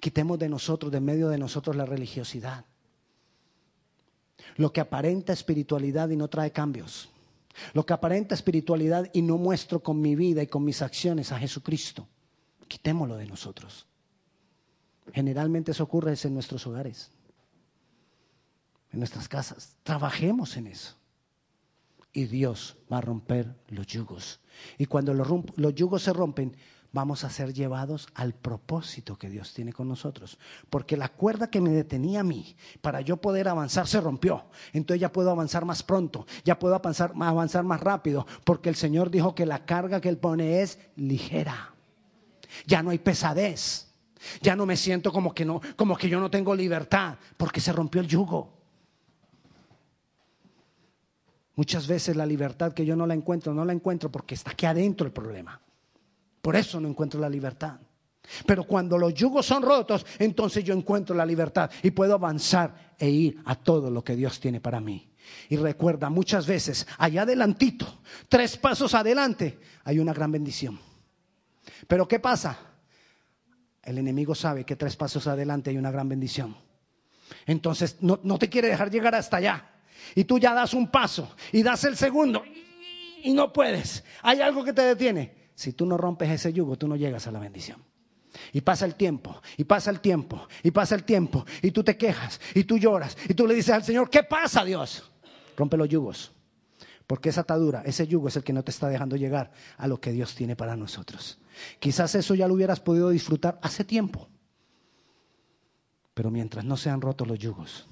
Quitemos 0.00 0.38
de 0.38 0.48
nosotros, 0.48 0.90
de 0.92 1.00
medio 1.00 1.28
de 1.28 1.38
nosotros, 1.38 1.76
la 1.76 1.86
religiosidad. 1.86 2.64
Lo 4.56 4.72
que 4.72 4.80
aparenta 4.80 5.32
espiritualidad 5.32 6.08
y 6.10 6.16
no 6.16 6.28
trae 6.28 6.50
cambios. 6.50 7.10
Lo 7.72 7.84
que 7.86 7.92
aparenta 7.92 8.34
espiritualidad 8.34 9.10
y 9.12 9.22
no 9.22 9.38
muestro 9.38 9.80
con 9.80 10.00
mi 10.00 10.14
vida 10.14 10.42
y 10.42 10.46
con 10.46 10.64
mis 10.64 10.82
acciones 10.82 11.32
a 11.32 11.38
Jesucristo. 11.38 12.06
Quitémoslo 12.68 13.16
de 13.16 13.26
nosotros. 13.26 13.86
Generalmente 15.12 15.72
eso 15.72 15.84
ocurre 15.84 16.14
en 16.22 16.34
nuestros 16.34 16.66
hogares, 16.66 17.10
en 18.92 18.98
nuestras 18.98 19.28
casas. 19.28 19.76
Trabajemos 19.82 20.56
en 20.56 20.66
eso. 20.66 20.94
Y 22.12 22.24
Dios 22.24 22.76
va 22.90 22.98
a 22.98 23.02
romper 23.02 23.54
los 23.68 23.86
yugos. 23.86 24.40
Y 24.78 24.86
cuando 24.86 25.14
los, 25.14 25.28
los 25.56 25.74
yugos 25.74 26.02
se 26.02 26.12
rompen, 26.12 26.56
vamos 26.92 27.25
a 27.25 27.31
ser 27.31 27.53
llevados 27.53 28.09
al 28.14 28.35
propósito 28.35 29.16
que 29.16 29.29
Dios 29.29 29.53
tiene 29.55 29.72
con 29.72 29.88
nosotros. 29.88 30.38
Porque 30.70 30.96
la 30.96 31.09
cuerda 31.09 31.51
que 31.51 31.61
me 31.61 31.70
detenía 31.70 32.20
a 32.20 32.25
mí 32.25 32.57
para 32.81 33.01
yo 33.01 33.18
poder 33.18 33.49
avanzar 33.49 33.87
se 33.87 34.01
rompió. 34.01 34.46
Entonces 34.72 35.01
ya 35.01 35.12
puedo 35.12 35.31
avanzar 35.31 35.64
más 35.64 35.83
pronto, 35.83 36.27
ya 36.44 36.59
puedo 36.59 36.75
avanzar, 36.75 37.12
avanzar 37.20 37.64
más 37.64 37.81
rápido, 37.81 38.27
porque 38.44 38.68
el 38.68 38.77
Señor 38.77 39.11
dijo 39.11 39.35
que 39.35 39.46
la 39.46 39.64
carga 39.64 40.01
que 40.01 40.09
Él 40.09 40.18
pone 40.18 40.62
es 40.62 40.79
ligera. 40.96 41.75
Ya 42.66 42.83
no 42.83 42.90
hay 42.90 42.99
pesadez. 42.99 43.87
Ya 44.40 44.57
no 44.57 44.66
me 44.66 44.77
siento 44.77 45.12
como 45.12 45.35
que 45.35 45.44
no, 45.44 45.61
como 45.77 45.96
que 45.96 46.09
yo 46.09 46.18
no 46.20 46.31
tengo 46.31 46.55
libertad, 46.55 47.16
porque 47.37 47.61
se 47.61 47.72
rompió 47.72 48.01
el 48.01 48.09
yugo. 48.09 48.57
Muchas 51.55 51.87
veces 51.87 52.16
la 52.16 52.27
libertad 52.27 52.72
que 52.72 52.85
yo 52.85 52.96
no 52.96 53.07
la 53.07 53.14
encuentro, 53.14 53.55
no 53.55 53.64
la 53.64 53.72
encuentro 53.72 54.11
porque 54.11 54.35
está 54.35 54.51
aquí 54.51 54.66
adentro 54.66 55.07
el 55.07 55.12
problema. 55.12 55.61
Por 56.40 56.57
eso 56.57 56.81
no 56.81 56.88
encuentro 56.88 57.20
la 57.20 57.29
libertad. 57.29 57.79
Pero 58.44 58.64
cuando 58.64 58.99
los 58.99 59.14
yugos 59.14 59.46
son 59.46 59.62
rotos, 59.62 60.05
entonces 60.18 60.64
yo 60.64 60.75
encuentro 60.75 61.14
la 61.14 61.25
libertad 61.25 61.70
y 61.83 61.92
puedo 61.92 62.14
avanzar 62.14 62.94
e 62.99 63.09
ir 63.09 63.40
a 63.44 63.55
todo 63.55 63.90
lo 63.90 64.03
que 64.03 64.16
Dios 64.16 64.40
tiene 64.40 64.61
para 64.61 64.81
mí. 64.81 65.12
Y 65.49 65.57
recuerda, 65.57 66.11
muchas 66.11 66.46
veces, 66.46 66.87
allá 66.99 67.22
adelantito, 67.22 68.01
tres 68.29 68.57
pasos 68.57 68.94
adelante, 68.94 69.59
hay 69.85 69.99
una 69.99 70.12
gran 70.12 70.33
bendición. 70.33 70.79
Pero 71.87 72.07
¿qué 72.07 72.20
pasa? 72.20 72.59
El 73.83 73.99
enemigo 73.99 74.35
sabe 74.35 74.64
que 74.64 74.77
tres 74.77 74.96
pasos 74.96 75.27
adelante 75.27 75.70
hay 75.70 75.79
una 75.79 75.90
gran 75.90 76.09
bendición. 76.09 76.57
Entonces 77.44 77.96
no, 78.01 78.20
no 78.22 78.38
te 78.38 78.49
quiere 78.49 78.68
dejar 78.68 78.90
llegar 78.90 79.14
hasta 79.14 79.37
allá. 79.37 79.70
Y 80.14 80.25
tú 80.25 80.38
ya 80.38 80.55
das 80.55 80.75
un 80.75 80.90
paso 80.90 81.35
y 81.53 81.62
das 81.62 81.85
el 81.85 81.96
segundo 81.96 82.42
y 83.22 83.33
no 83.33 83.53
puedes. 83.53 84.05
Hay 84.22 84.40
algo 84.40 84.64
que 84.64 84.72
te 84.72 84.83
detiene. 84.83 85.36
Si 85.57 85.73
tú 85.73 85.87
no 85.87 85.97
rompes 85.97 86.31
ese 86.31 86.53
yugo, 86.53 86.77
tú 86.77 86.87
no 86.87 86.97
llegas 86.97 87.27
a 87.27 87.33
la 87.33 87.40
bendición. 87.40 87.83
Y 88.53 88.61
pasa 88.61 88.85
el 88.85 88.95
tiempo, 88.95 89.40
y 89.57 89.64
pasa 89.64 89.90
el 89.90 90.01
tiempo, 90.01 90.47
y 90.62 90.71
pasa 90.71 90.95
el 90.95 91.05
tiempo, 91.05 91.47
y 91.62 91.71
tú 91.71 91.83
te 91.83 91.97
quejas, 91.97 92.38
y 92.55 92.64
tú 92.64 92.77
lloras, 92.77 93.16
y 93.27 93.33
tú 93.33 93.47
le 93.47 93.55
dices 93.55 93.75
al 93.75 93.83
Señor, 93.83 94.11
¿qué 94.11 94.23
pasa 94.23 94.62
Dios? 94.62 95.11
Rompe 95.57 95.79
los 95.79 95.88
yugos, 95.88 96.33
porque 97.07 97.31
esa 97.31 97.40
atadura, 97.40 97.83
ese 97.87 98.07
yugo 98.07 98.29
es 98.29 98.37
el 98.37 98.45
que 98.45 98.53
no 98.53 98.62
te 98.62 98.71
está 98.71 98.88
dejando 98.88 99.16
llegar 99.16 99.53
a 99.79 99.88
lo 99.88 99.99
que 99.99 100.12
Dios 100.12 100.35
tiene 100.35 100.55
para 100.55 100.77
nosotros. 100.77 101.38
Quizás 101.81 102.14
eso 102.14 102.35
ya 102.35 102.47
lo 102.47 102.53
hubieras 102.53 102.81
podido 102.81 103.09
disfrutar 103.09 103.59
hace 103.62 103.83
tiempo, 103.83 104.29
pero 106.12 106.31
mientras 106.31 106.66
no 106.66 106.77
sean 106.77 107.01
rotos 107.01 107.27
los 107.27 107.38
yugos, 107.38 107.87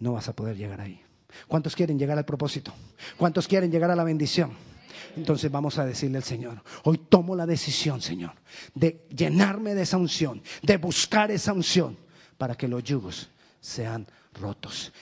no 0.00 0.14
vas 0.14 0.28
a 0.28 0.34
poder 0.34 0.56
llegar 0.56 0.80
ahí. 0.80 1.00
¿Cuántos 1.46 1.76
quieren 1.76 1.96
llegar 1.96 2.18
al 2.18 2.24
propósito? 2.24 2.72
¿Cuántos 3.16 3.46
quieren 3.46 3.70
llegar 3.70 3.92
a 3.92 3.96
la 3.96 4.02
bendición? 4.02 4.73
Entonces 5.16 5.50
vamos 5.50 5.78
a 5.78 5.86
decirle 5.86 6.18
al 6.18 6.24
Señor, 6.24 6.62
hoy 6.84 6.98
tomo 7.08 7.34
la 7.36 7.46
decisión, 7.46 8.00
Señor, 8.00 8.32
de 8.74 9.06
llenarme 9.14 9.74
de 9.74 9.82
esa 9.82 9.96
unción, 9.96 10.42
de 10.62 10.76
buscar 10.76 11.30
esa 11.30 11.52
unción 11.52 11.96
para 12.38 12.54
que 12.54 12.68
los 12.68 12.82
yugos 12.82 13.30
sean 13.60 14.06
rotos. 14.34 14.92